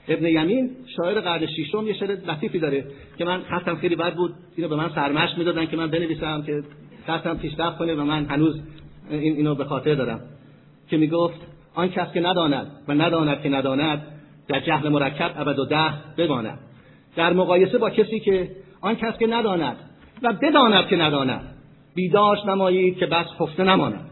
[0.08, 2.86] ابن یمین شاعر قرن ششم یه شعر لطیفی داره
[3.18, 4.34] که من خطم خیلی بد بود.
[4.56, 6.64] اینو به من سرمشق می‌دادن که من بنویسم که
[7.08, 8.62] خطم پیشرفت کنه و من هنوز
[9.10, 10.20] این اینو به خاطر دارم.
[10.90, 11.40] که می‌گفت
[11.76, 14.08] آن کس که نداند و نداند که نداند
[14.48, 16.60] در جهل مرکب ابد و ده بماند.
[17.16, 18.50] در مقایسه با کسی که
[18.86, 19.78] آن کس که نداند
[20.24, 21.56] و بداند که نداند.
[21.96, 24.10] بیداش نمایید که بس خفته نماند.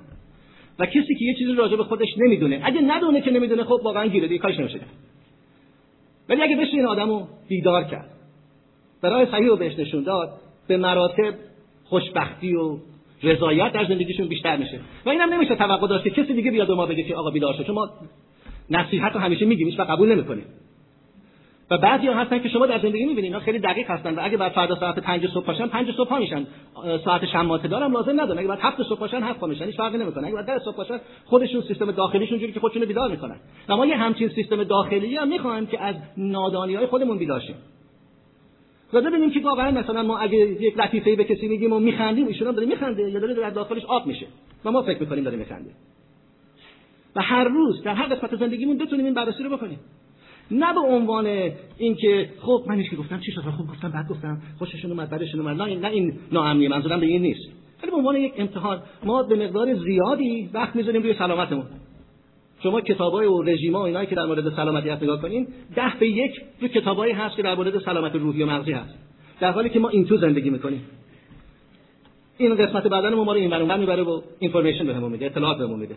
[0.80, 4.05] و کسی که یه چیزی راجع به خودش نمی‌دونه اگه ندونه که نمی‌دونه خب واقعا
[4.07, 4.80] گیره دیگه کارش نمیشه
[6.30, 8.09] ولی اگه بشه این آدمو بیدار کرد.
[9.01, 10.30] برای صحیح و بهش نشون داد
[10.67, 11.34] به مراتب
[11.86, 12.78] خوشبختی و
[13.24, 14.80] رضایت در زندگیشون بیشتر میشه.
[15.05, 17.53] و اینم نمیشه توقع داشت که کسی دیگه بیاد به ما بگه که آقا بیدار
[17.53, 17.89] شو چون ما
[18.69, 20.45] نصیحت رو همیشه میگیم و قبول نمی‌کنیم.
[21.72, 24.38] و بعضی ها هستن که شما در زندگی می‌بینید اینا خیلی دقیق هستن و اگه
[24.38, 26.45] بعد فردا ساعت 5 صبح پاشن 5 صبح پا میشن.
[27.05, 28.39] ساعت شماته دارم لازم نداره.
[28.39, 29.66] اگه بعد 7 صبح پاشن 7 پا میشن.
[29.66, 30.28] هیچ فرقی نمی‌کنه.
[30.28, 33.36] اگه بعد 10 صبح پاشن خودشون سیستم داخلیشون جوری که خودشون بیدار می‌کنن.
[33.70, 37.55] و ما یه همچین سیستم داخلی هم می‌خوایم که از نادانی های خودمون بیدار شیم.
[38.93, 42.47] و ببینیم که واقعا مثلا ما اگه یک لطیفه به کسی میگیم و میخندیم ایشون
[42.47, 44.26] هم داره میخنده یا داره در داخلش آب میشه.
[44.66, 45.70] و ما فکر می‌کنیم داره میخنده.
[47.16, 49.80] و هر روز در هر قسمت زندگیمون بتونیم این بررسی رو بکنیم.
[50.52, 54.91] نه به عنوان اینکه خب من که گفتم چی شد؟ خوب گفتم بعد گفتم خوششون
[54.91, 55.62] اومد بعدشون اومد.
[55.62, 57.50] نه نه این ناامنی منظورم به این نیست.
[57.82, 61.66] ولی به عنوان یک امتحان ما به مقدار زیادی وقت می‌ذاریم روی سلامتمون.
[62.64, 66.32] شما کتابای و رژیما اینایی که در مورد سلامتی نگاه کنین ده به یک
[66.62, 68.94] رو کتابایی هست که در مورد سلامت روحی و مغزی هست.
[69.39, 70.82] در حالی که ما این تو زندگی می‌کنیم.
[72.38, 75.96] این قسمت بدن ما رو این ور می‌بره و اینفورمیشن بهمون میده اطلاعات بهمون میده.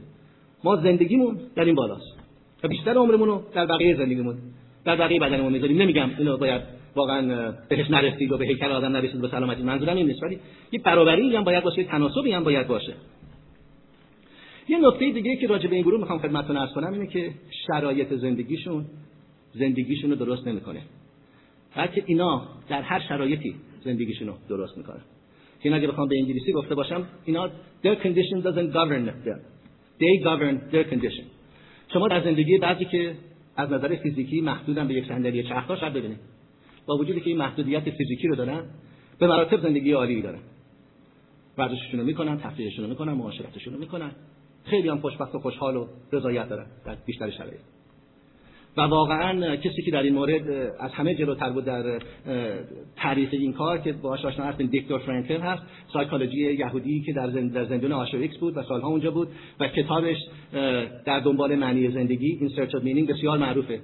[0.64, 2.25] ما زندگیمون در این بالاست.
[2.62, 4.36] و بیشتر عمرمون رو در بقیه زندگیمون
[4.84, 6.62] در بقیه بدنمون می‌ذاریم نمیگم اینو باید
[6.96, 9.62] واقعا بهش نرسید و به هیکل آدم نرسید به سلامتی.
[9.62, 10.22] منظورم این نیست.
[10.22, 10.38] ولی
[10.72, 12.94] یه برابری هم باید باشه تناسبی هم باید باشه.
[14.68, 17.30] یه نکته دیگه که راجع به این گروه می‌خوام خدمتتون عرض کنم اینه که
[17.66, 18.84] شرایط زندگیشون
[19.54, 20.82] زندگیشون رو درست نمی‌کنه.
[21.76, 23.54] بلکه اینا در هر شرایطی
[23.84, 25.00] زندگیشون رو درست می‌کنن
[25.62, 27.48] که اگه بخوام به انگلیسی گفته باشم اینا
[27.84, 29.40] their condition doesn't govern them.
[30.00, 31.35] They govern their condition
[31.92, 33.14] شما در زندگی بعضی که
[33.56, 36.18] از نظر فیزیکی محدودن به یک صندلی چرخدار شاید ببینید.
[36.86, 38.64] با وجودی که این محدودیت فیزیکی رو دارن
[39.18, 40.40] به مراتب زندگی عالی دارن.
[41.58, 44.10] ورزششون رو می‌کنن تفریحشون رو می‌کنن معاشرتشون رو می‌کنن.
[44.64, 47.60] خیلی هم خوشبخت و خوشحال و رضایت دارن در بیشتر شرایط.
[48.76, 50.50] و واقعا کسی که در این مورد
[50.80, 51.98] از همه جلوتر بود در
[52.96, 55.62] تعریف این کار که باهاش آشنا هستیم ویکتور فرانکل هست
[55.92, 59.28] سایکولوژی یهودی که در, در زندان آشویتس بود و سالها اونجا بود
[59.60, 60.16] و کتابش
[61.04, 63.80] در دنبال معنی زندگی In Search of Meaning بسیار معروفه.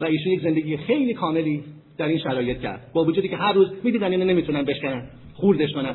[0.00, 1.64] و ایشون یک زندگی خیلی کاملی
[1.98, 2.90] در این شرایط کرد.
[2.94, 5.94] با وجودی که هر روز می‌دیدن اینو نمی‌تونن بشکنن خوردش کنن.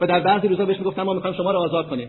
[0.00, 2.08] و در بعضی روزا بهش می‌گفتن ما می‌خوایم شما رو آزاد کنیم.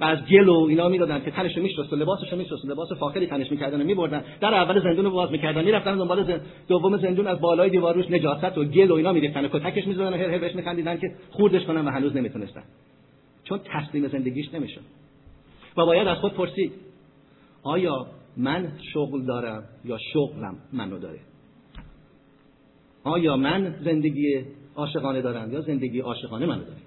[0.00, 2.92] و از گل و اینا می‌دادن که تنش رو میشست و لباسش رو میشست لباس
[2.92, 4.24] فاخری تنش می‌کردن و میبردن.
[4.40, 5.64] در اول زندون رو باز می‌کردن.
[5.64, 6.40] می‌رفتن دنبال زن...
[6.68, 10.12] دوم زندون از بالای دیوار روش نجاست و گل و اینا میریختن و کتکش می‌زدن
[10.12, 12.62] و هر هر بهش میخندیدن که خوردش کنن و هنوز نمی‌تونستن.
[13.44, 14.80] چون تسلیم زندگیش نمی‌شد.
[15.76, 16.72] و باید از خود پرسید
[17.62, 21.18] آیا من شغل دارم یا شغلم منو داره؟
[23.04, 24.44] آیا من زندگی
[24.76, 26.80] عاشقانه دارم یا زندگی عاشقانه منو داره؟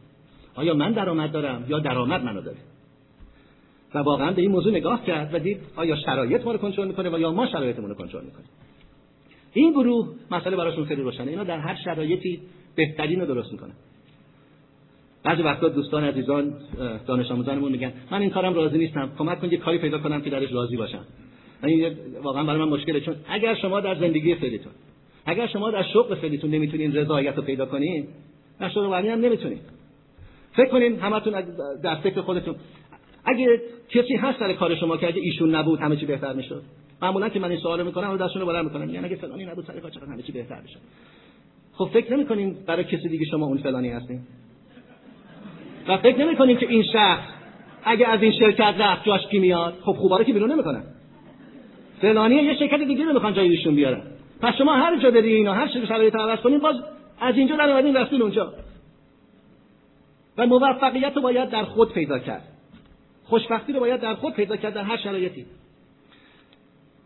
[0.56, 2.58] آیا من درآمد دارم یا درآمد منو داره؟
[3.96, 7.10] و واقعا به این موضوع نگاه کرد و دید آیا شرایط ما رو کنترل می‌کنه
[7.10, 8.48] و یا ما شرایطمون رو کنترل می‌کنیم.
[9.54, 11.28] این گروه مسئله براشون خیلی روشنه.
[11.28, 12.40] اینا در هر شرایطی
[12.76, 13.74] بهترین رو درست می‌کنن.
[15.24, 16.54] بعضی وقتا دوستان عزیزان
[17.08, 19.12] دانش آموزانمون میگن من این کارم راضی نیستم.
[19.18, 21.06] کمک کنید یه کاری پیدا کنم که درش راضی باشم.
[21.64, 23.02] این واقعا برای من مشکله.
[23.02, 24.72] چون اگر شما در زندگی فعلیتون
[25.26, 28.08] اگر شما در شغل فعلیتون نمی‌تونین رضایت رو پیدا کنین
[28.60, 29.60] در شغل هم نمی‌تونین.
[30.54, 31.44] فکر کنین همتون
[31.84, 32.56] در فکر خودتون
[33.26, 36.64] اگه کسی هست سر کار شما که اگه ایشون نبود همه چی بهتر می‌شد.
[37.02, 38.90] معمولا که من این سوالو می‌کنم و دستشون رو بلند می‌کنم.
[38.90, 40.80] یعنی اگه فلانی نبود سر کار چقدر همه چی بهتر می‌شد؟
[41.74, 44.20] خب فکر نمی‌کنین برای کسی دیگه شما اون فلانی هستین؟
[45.88, 47.24] و فکر نمی‌کنین که این شخص
[47.84, 50.84] اگه از این شرکت رفت جاش کی میاد؟ خب خوباره که بیرون نمی‌کنن.
[52.02, 54.02] فلانی یه شرکت دیگه رو می‌خوان ایشون بیارن.
[54.42, 56.76] پس شما هر جا برین و هر چیزی شرایط عوض کنین باز
[57.22, 58.54] از اینجا در اومدین رفتین اونجا.
[60.38, 62.53] و موفقیت رو باید در خود پیدا کرد.
[63.24, 65.46] خوشبختی رو باید در خود پیدا کرد در هر شرایطی.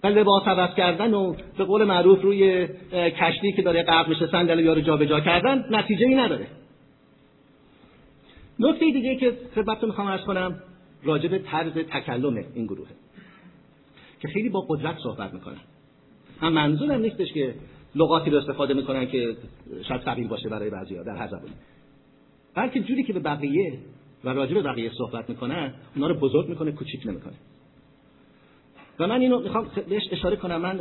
[0.04, 4.64] و لباس عوض کردن و به قول معروف روی کشتی که داره غرق میشه صندلی
[4.64, 6.48] یارو جابجا کردن نتیجه ای نداره.
[8.60, 10.60] نکته دیگه که خدمتتون می‌خوام ارز کنم
[11.04, 12.90] راجع به طرز تکلم این گروهه
[14.20, 15.60] که خیلی با قدرت صحبت می‌کنن.
[16.42, 17.56] من منظورم نیستش که
[17.96, 19.36] لغاتی رو استفاده می‌کنن که
[19.88, 21.54] شاید ثقیل باشه برای بعضیا در هر زبانی.
[22.56, 23.80] بلکه جوری که به بقیه
[24.24, 27.34] و راجع به بقیه صحبت می‌کنن اونا رو بزرگ می‌کنه کوچیک نمی‌کنه.
[29.00, 30.62] و من اینو می‌خوام بهش اشاره کنم.
[30.62, 30.80] من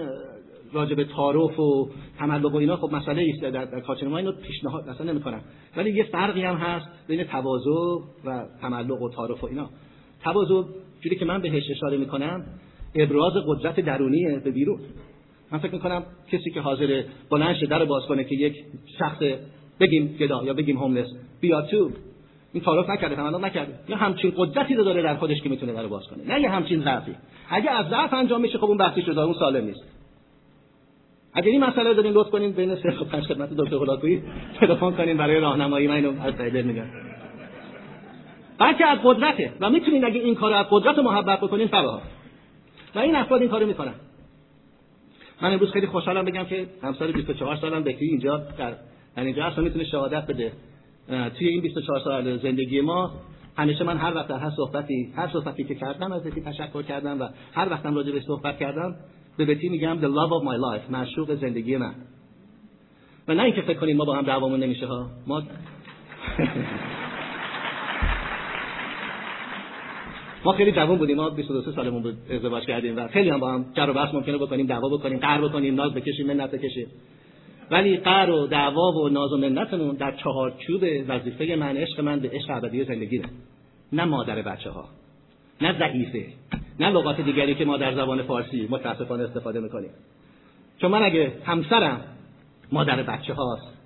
[0.73, 4.89] راجع به تعارف و تملق و اینا خب مسئله است در, در ما اینو پیشنهاد
[4.89, 5.41] اصلا نمی‌کنم.
[5.77, 7.71] ولی یه فرقی هم هست بین تواضع
[8.25, 9.71] و تملق و تعارف و اینا.
[10.25, 10.69] تواضع
[11.01, 12.45] جوری که من بهش اشاره می‌کنم
[12.95, 14.81] ابراز قدرت درونی به بیرون.
[15.53, 18.65] من فکر می‌کنم کسی که حاضر بلند در باز کنه که یک
[18.99, 19.23] شخص
[19.81, 21.09] بگیم گدا یا بگیم هوملس
[21.41, 21.91] بیا تو
[22.57, 23.75] این تعارف نکرده تمنا نکرده.
[23.89, 26.25] یا همچین قدرتی رو داره در خودش که می‌تونه در باز کنه.
[26.35, 27.15] نه یه همچین ضعفی.
[27.51, 29.85] اگه از ضعف انجام میشه خب اون بحثی شده اون سالم نیست.
[31.35, 34.23] اگه این مسئله دارین لطف کنین بین 3 و 5 خدمت دکتر هلاکویی
[34.61, 35.89] تلفن کنین برای راهنمایی.
[35.89, 36.87] من اینو از تایید میگم.
[38.59, 39.53] بلکه از قدرته.
[39.61, 42.03] و می‌تونین اگه این کار از قدرت محبت بکنین فبها
[42.95, 43.95] و این افراد این کارو می‌کنن.
[45.43, 48.75] من امروز خیلی خوشحالم بگم که همسر 24 سالم بکری اینجا در
[49.17, 50.53] اینجا اصلا می‌تونه شهادت بده.
[51.09, 53.13] توی این 24 سال زندگی ما
[53.57, 57.29] همیشه من هر وقت هر صحبتی هر صحبتی که کردم از یکی تشکر کردم و
[57.53, 58.97] هر وقتم راجع به صحبت کردم
[59.37, 61.95] به بتی میگم the love of my life معشوق زندگی من.
[63.29, 65.11] و نه اینکه فکر کنیم ما با هم دعوامون نمیشه ها.
[65.27, 65.43] ما
[70.45, 73.67] ما خیلی جوان بودیم ما 22 سالمون بود ازدواج کردیم و خیلی هم با هم
[73.75, 76.87] جر و بحث ممکنه بکنیم دعوا بکنیم قهر بکنیم ناز بکشیم منت بکشیم.
[77.71, 82.31] ولی قهر و دعوا و ناز و منتمون در چهارچوب وظیفه من عشق من به
[82.33, 83.29] عشق ابدی زندگی نه.
[83.93, 84.85] نه مادر بچه ها
[85.61, 86.27] نه ضعیفه
[86.81, 89.91] نه لغات دیگری که ما در زبان فارسی متاسفانه استفاده می‌کنیم.
[90.79, 92.01] چون من اگه همسرم
[92.73, 93.77] مادر بچه هاست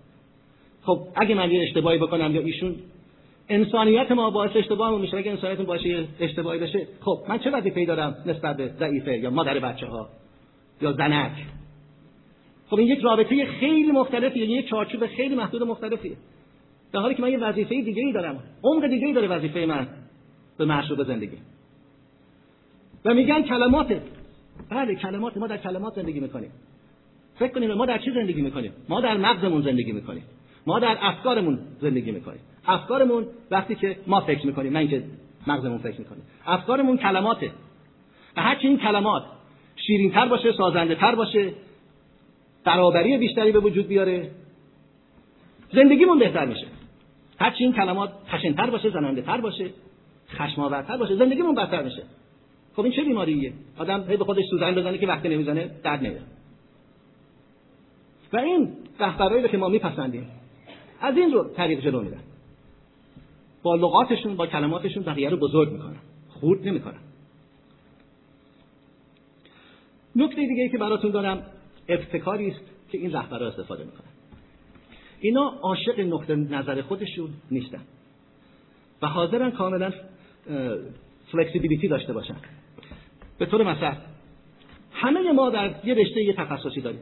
[0.82, 2.76] خب اگه من یه اشتباهی بکنم یا ایشون
[3.48, 5.16] انسانیت ما باعث اشتباه میشه.
[5.16, 9.58] اگه انسانیت باشه اشتباهی بشه خب من چه وظیفه‌ای دارم نسبت به ضعیفه یا مادر
[9.58, 10.08] بچه ها
[10.82, 11.32] یا زنک؟
[12.70, 16.16] خب این یک رابطه خیلی مختلفیه یعنی یک چارچوب خیلی محدود مختلفیه.
[16.92, 18.42] در حالی که من یه وظیفه دیگه ای دارم.
[18.64, 19.88] عمق دیگه ای داره وظیفه من
[20.58, 21.36] به معشوق زندگی.
[23.04, 24.00] و میگن کلمات.
[24.70, 25.36] بله کلمات.
[25.36, 26.50] ما در کلمات زندگی می‌کنیم.
[27.38, 30.22] فکر کنیم ما در چی زندگی می‌کنیم؟ ما در مغزمون زندگی می‌کنیم.
[30.66, 32.40] ما در افکارمون زندگی می‌کنیم.
[32.66, 35.04] افکارمون وقتی که ما فکر می‌کنیم من که
[35.46, 37.50] مغزمون فکر می‌کنیم افکارمون کلماته.
[38.36, 39.22] و هرچی این کلمات
[39.76, 41.52] شیرینتر باشه سازنده تر باشه
[42.64, 44.30] برابری بیشتری به وجود بیاره.
[45.72, 46.66] زندگیمون بهتر میشه.
[47.38, 49.70] هرچی این کلمات خشنتر باشه زننده تر باشه
[50.28, 52.02] خشماورتر باشه زندگیمون بهتر میشه.
[52.76, 56.22] خب این چه بیماریه؟ آدم به خودش سوزن بزنه که وقتی نمی‌زنه درد نمیره
[58.32, 60.26] و این رهبرایی که ما میپسندیم
[61.00, 62.20] از این رو طریق جلو میرن.
[63.62, 65.96] با لغاتشون با کلماتشون بقیه رو بزرگ می‌کنن.
[66.28, 67.00] خورد نمی‌کنن.
[70.16, 71.42] نکته دیگه ای که براتون دارم
[71.90, 72.60] ابتکاری است
[72.92, 74.10] که این رهبرها استفاده می‌کنن.
[75.20, 77.80] اینا عاشق نقطه نظر خودشون نیستن.
[79.02, 79.92] و حاضرن کاملا
[81.32, 82.36] فلکسیبیلیتی داشته باشن.
[83.38, 83.96] به طور مثلا
[84.92, 87.00] همه ما در یه رشته یه تخصصی داریم.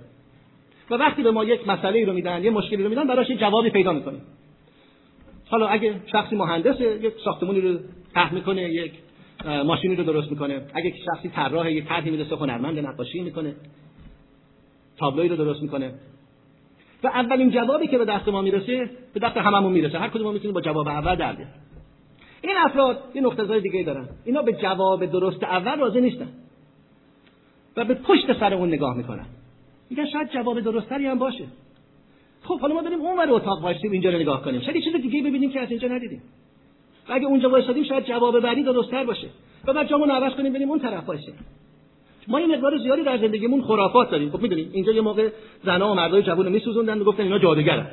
[0.91, 3.93] و وقتی به ما یک مسئله رو میدن یه مشکلی رو میدن براش جوابی پیدا
[3.93, 4.23] می‌کنیم.
[5.51, 7.79] حالا اگه شخصی مهندسه یک ساختمونی رو
[8.15, 8.93] طرح می‌کنه یک
[9.65, 10.63] ماشینی رو درست می‌کنه.
[10.75, 13.55] اگه شخصی طراح یک طرحی می‌رسه هنرمند نقاشی می‌کنه.
[14.99, 15.95] تابلوی رو درست می‌کنه.
[17.03, 19.99] و اولین جوابی که به دست ما می‌رسه به دست هممون می‌رسه.
[19.99, 21.37] هر کدوم ما می‌تونیم با جواب اول در
[22.43, 24.09] این افراد یه نقطه دیگه دارن.
[24.25, 26.29] اینا به جواب درست اول راضی نیستن.
[27.77, 29.27] و به پشت سر اون نگاه می‌کنن.
[29.91, 31.45] میگن شاید جواب درستری هم باشه.
[32.43, 34.61] خب حالا ما بریم اون ور اتاق وایسیم اینجا رو نگاه کنیم.
[34.61, 36.23] شاید چیز دیگه ببینیم که از اینجا ندیدیم.
[37.09, 39.29] و اگه اونجا وایسادیم شاید جواب بعدی درستتر باشه.
[39.65, 41.35] و بعد جامون عوض کنیم بریم اون طرف وایسیم.
[42.29, 44.31] ما این مقدار زیادی در زندگیمون خرافات داریم.
[44.31, 45.29] خب می‌دونید اینجا یه موقع
[45.65, 47.87] زنا و مردای جوون رو میسوزوندن گفتن اینا جادوگرن.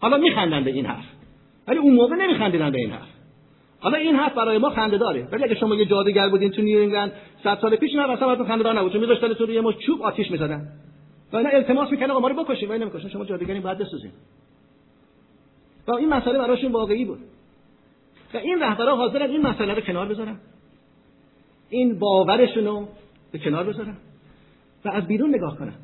[0.00, 1.04] حالا میخندن به این حرف.
[1.68, 3.08] ولی اون موقع نمیخندیدن به این حرف.
[3.80, 5.28] حالا این حرف برای ما خنده داره.
[5.32, 7.12] ولی اگه شما یه جادوگر بودین تو نیو انگلند
[7.44, 8.92] 100 سال پیش نه اصلا براتون خنده دار نبود.
[8.92, 10.68] چون میذاشتن تو روی مشت چوب آتیش می‌زدن.
[11.32, 14.10] و اینا التماس می‌کنن ما رو بکشیم ولی نمی‌کشن شما جادوگری باید بسوزین.
[15.88, 17.18] و این مسئله براشون واقعی بود.
[18.34, 20.36] و این رهبران حاضرن این مسئله رو کنار بذارن.
[21.70, 22.88] این باورشون رو
[23.32, 23.96] به کنار بذارن
[24.84, 25.74] و از بیرون نگاه کنن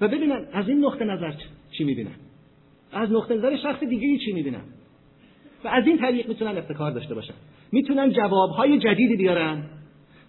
[0.00, 1.32] و ببینن از این نقطه نظر
[1.70, 2.14] چی می‌بینن
[2.92, 4.62] از نقطه نظر شخص دیگه چی می‌بینن
[5.64, 7.34] و از این طریق می‌تونن ابتکار داشته باشن.
[7.72, 9.64] می‌تونن جوابهای جدیدی بیارن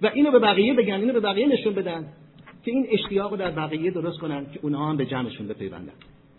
[0.01, 2.05] و اینو به بقیه بگن اینو به بقیه نشون بدن
[2.65, 5.93] که این اشتیاق رو در بقیه درست کنن که اونها هم به جمعشون بپیوندن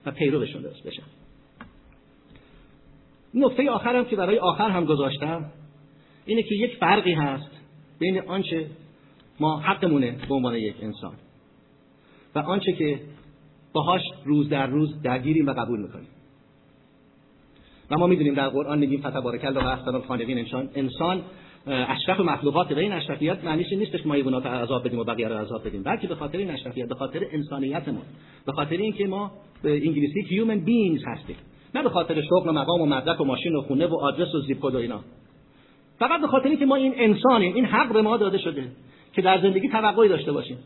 [0.07, 1.03] و پیروشون درست بشن.
[3.35, 5.51] نکته آخرم که برای آخر هم گذاشتم
[6.27, 7.51] اینه که یک فرقی هست
[7.99, 8.67] بین آنچه
[9.41, 11.13] ما حقمونه به عنوان یک انسان.
[12.35, 13.01] و آنچه که
[13.73, 16.09] باهاش روز در روز درگیریم و قبول می‌کنیم.
[17.91, 20.39] و ما می‌دونیم در قرآن میگیم فتبارک الله احسن الخالقین.
[20.39, 21.23] انسان انسان
[21.67, 25.35] اشرف مخلوقات و این اشرفیت معنیش نیستش که ما حیوانات عذاب بدیم و بقیه رو
[25.35, 25.83] عذاب بدیم.
[25.83, 28.03] بلکه به خاطر این اشرفیت به خاطر انسانیتمون.
[28.47, 29.31] به خاطر اینکه ما
[29.63, 31.37] به انگلیسی human beings هستیم.
[31.75, 34.41] نه به خاطر شغل و مقام و مدرک و ماشین و خونه و آدرس و
[34.41, 35.01] زیپ و اینا.
[35.99, 37.55] فقط به خاطر اینکه ما این انسانیم.
[37.55, 38.65] این حق به ما داده شده.
[39.13, 40.59] که در زندگی توقعی داشته باشیم.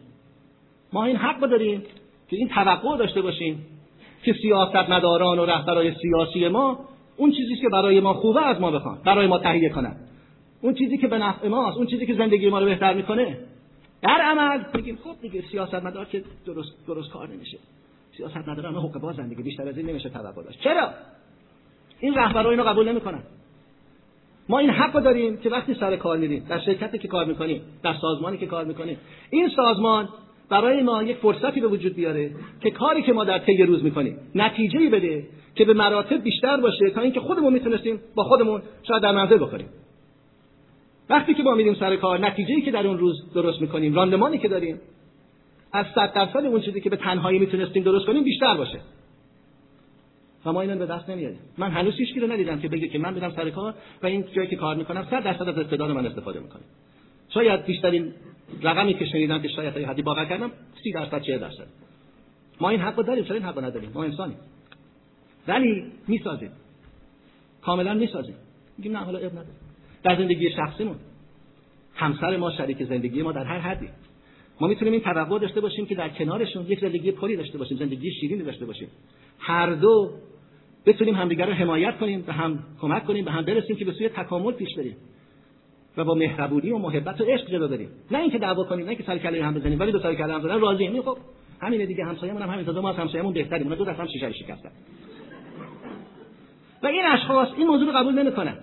[0.92, 1.82] ما این حق داریم
[2.28, 3.66] که این توقع داشته باشیم
[4.22, 6.78] که سیاستمداران و رهبرای سیاسی ما
[7.16, 9.96] اون چیزی که برای ما خوبه از ما بخوان برای ما تهیه کنن.
[10.60, 13.38] اون چیزی که به نفع ماست اون چیزی که زندگی ما رو بهتر می‌کنه.
[14.02, 17.58] در عمل میگیم خب دیگه سیاستمدار که درست درست کار نمیشه.
[18.16, 20.60] سیاستمدار همه حقوق باز زندگی بیشتر از این نمیشه توقع داشت.
[20.60, 20.90] چرا؟
[22.00, 23.22] این رهبرا اینو قبول نمی‌کنن.
[24.48, 27.94] ما این حق داریم که وقتی سر کار میریم در شرکتی که کار می‌کنیم در
[27.94, 28.98] سازمانی که کار می‌کنیم
[29.30, 30.08] این سازمان
[30.48, 32.30] برای ما یک فرصتی به وجود بیاره
[32.60, 36.90] که کاری که ما در طی روز می‌کنیم نتیجه بده که به مراتب بیشتر باشه
[36.90, 39.68] تا اینکه خودمون می‌تونستیم با خودمون شاید در منزل بخوریم.
[41.10, 44.48] وقتی که ما میریم سر کار نتیجه‌ای که در اون روز درست می‌کنیم راندمانی که
[44.48, 44.80] داریم
[45.72, 48.80] از صد درصد اون چیزی که به تنهایی می‌تونستیم درست کنیم بیشتر باشه.
[50.46, 51.38] و ما اینو به دست نمیاریم.
[51.58, 54.48] من هنوز هیچ رو ندیدم که بگه که من برم سر کار و این جایی
[54.48, 56.62] که کار می‌کنم 100 درصد از استعداد من استفاده می‌کنه.
[57.28, 58.12] شاید بیشترین
[58.62, 60.50] رقمی که شنیدم که شاید حدی باور کردم
[60.82, 61.66] 30 درصد 40 درصد.
[62.60, 64.36] ما این حقو داریم چرا این حقو نداریم؟ ما انسانیم.
[65.48, 66.50] ولی می‌سازیم.
[67.62, 68.34] کاملا می‌سازیم.
[68.78, 69.48] میگیم نه حالا اب نداره.
[70.02, 70.96] در زندگی شخصیمون
[71.94, 73.88] همسر ما شریک زندگی ما در هر حدی.
[74.60, 78.12] ما می‌تونیم این توقع داشته باشیم که در کنارشون یک زندگی پری داشته باشیم زندگی
[78.12, 78.88] شیرینی داشته باشیم.
[79.38, 80.12] هر دو
[80.86, 84.08] بتونیم همدیگر رو حمایت کنیم به هم کمک کنیم به هم برسیم که به سوی
[84.08, 84.96] تکامل پیش بریم
[85.96, 87.88] و با مهربونی و محبت و عشق جلو بریم.
[88.10, 90.40] نه اینکه دعوا کنیم نه اینکه سر کله هم بزنیم ولی دو سر کله هم
[90.40, 91.18] زدن راضییم خب
[91.60, 93.62] همین دیگه همسایه‌مون هم همین تازه ما از همسایه‌مون بهتریم.
[93.62, 94.70] اونا دو دست هم شیشه شکستن.
[96.82, 98.56] و این اشخاص این موضوع رو قبول نمی‌کنن.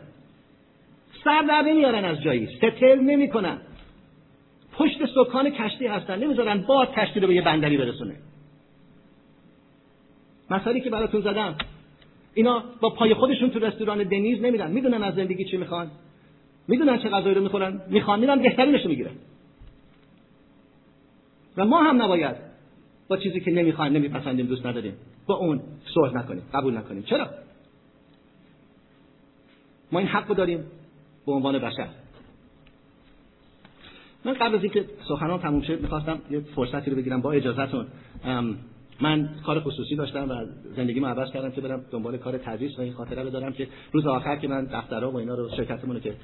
[1.23, 3.57] سر در نمیارن از جایی ستل نمی‌کنن.
[4.73, 8.15] پشت سکان کشتی هستن نمی‌ذارن باد کشتی رو به یه بندری برسونه.
[10.49, 11.55] مسئله که براتون زدم
[12.33, 14.71] اینا با پای خودشون تو رستوران دنیز نمیرن.
[14.71, 15.91] می‌دونن از زندگی چی می‌خوان.
[16.67, 17.81] می‌دونن چه غذایی رو می‌خورن.
[17.87, 19.11] می‌خوان میرن بهترینش می‌گیرن.
[21.57, 22.35] و ما هم نباید
[23.07, 24.93] با چیزی که نمی‌خوایم نمیپسندیم دوست نداریم
[25.27, 25.61] با اون
[25.93, 27.03] صلح نکنیم قبول نکنیم.
[27.03, 27.27] چرا؟
[29.91, 30.63] ما این حق داریم
[31.25, 31.87] به عنوان بشر.
[34.25, 37.87] من قبل از اینکه سخنان تموم شد می‌خواستم یه فرصتی رو بگیرم با اجازهتون.
[39.01, 42.93] من کار خصوصی داشتم و زندگی عوض کردم که برم دنبال کار تدریس و این
[42.93, 46.15] خاطره رو دارم که روز آخر که من دفترها و اینا رو شرکتمون که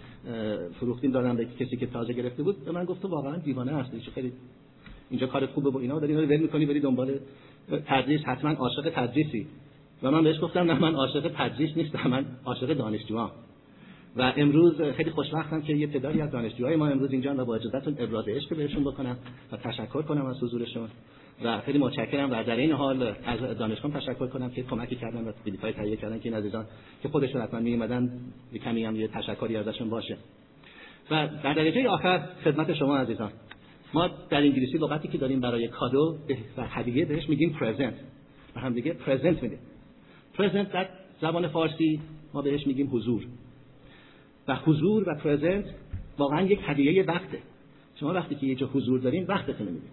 [0.79, 4.11] فروختیم دادم به کسی که تازه گرفته بود به من گفت واقعا دیوانه هستی چه
[4.11, 4.33] خیلی
[5.09, 7.19] اینجا کار خوبه با اینا داری اینا رو می‌کنی بری دنبال
[7.85, 9.47] تدریس حتما عاشق تدریسی.
[10.03, 13.31] و من بهش گفتم نه من عاشق تدریس نیستم من عاشق دانشجوام.
[14.17, 17.95] و امروز خیلی خوشبختم که یه تعدادی از دانشجوهای ما امروز اینجا و با اجازهتون
[17.99, 19.17] ابراز عشق بهشون بکنم
[19.51, 20.89] و تشکر کنم از حضورشون
[21.43, 25.31] و خیلی متشکرم و در این حال از دانشگاه تشکر کنم که کمکی کردن و
[25.61, 26.65] های تهیه کردن که این عزیزان
[27.01, 28.09] که خودشون حتما می اومدن
[28.63, 30.17] کمی هم یه تشکری ازشون باشه.
[31.11, 33.31] و در درجه آخر خدمت شما عزیزان.
[33.93, 36.17] ما در انگلیسی لغتی که داریم برای کادو
[36.57, 37.93] و هدیه بهش میگیم پرزنت
[38.55, 39.59] و هم دیگه پرزنت میدیم
[40.33, 40.89] پرزنت در
[41.21, 42.01] زبان فارسی
[42.33, 43.25] ما بهش میگیم حضور.
[44.47, 45.65] و حضور و پرزنت
[46.17, 47.39] واقعا یک هدیه وقته.
[47.99, 49.91] شما وقتی که یه جا حضور داریم وقتتون میدیم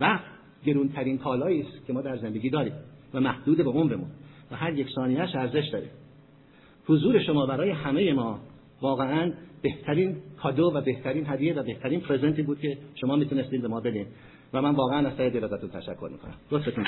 [0.00, 2.72] وقت گرونترین کالایی است که ما در زندگی داریم
[3.14, 4.08] و محدود به عمرمون
[4.50, 5.90] و هر یک ثانیهش ارزش داره.
[6.86, 8.40] حضور شما برای همه ما
[8.82, 9.32] واقعا
[9.62, 14.06] بهترین کادو و بهترین هدیه و بهترین پرزنتی بود که شما می‌تونستید به ما بدین.
[14.52, 16.34] و من واقعا از ته دل ازتون تشکر می‌کنم.
[16.50, 16.84] لطفتون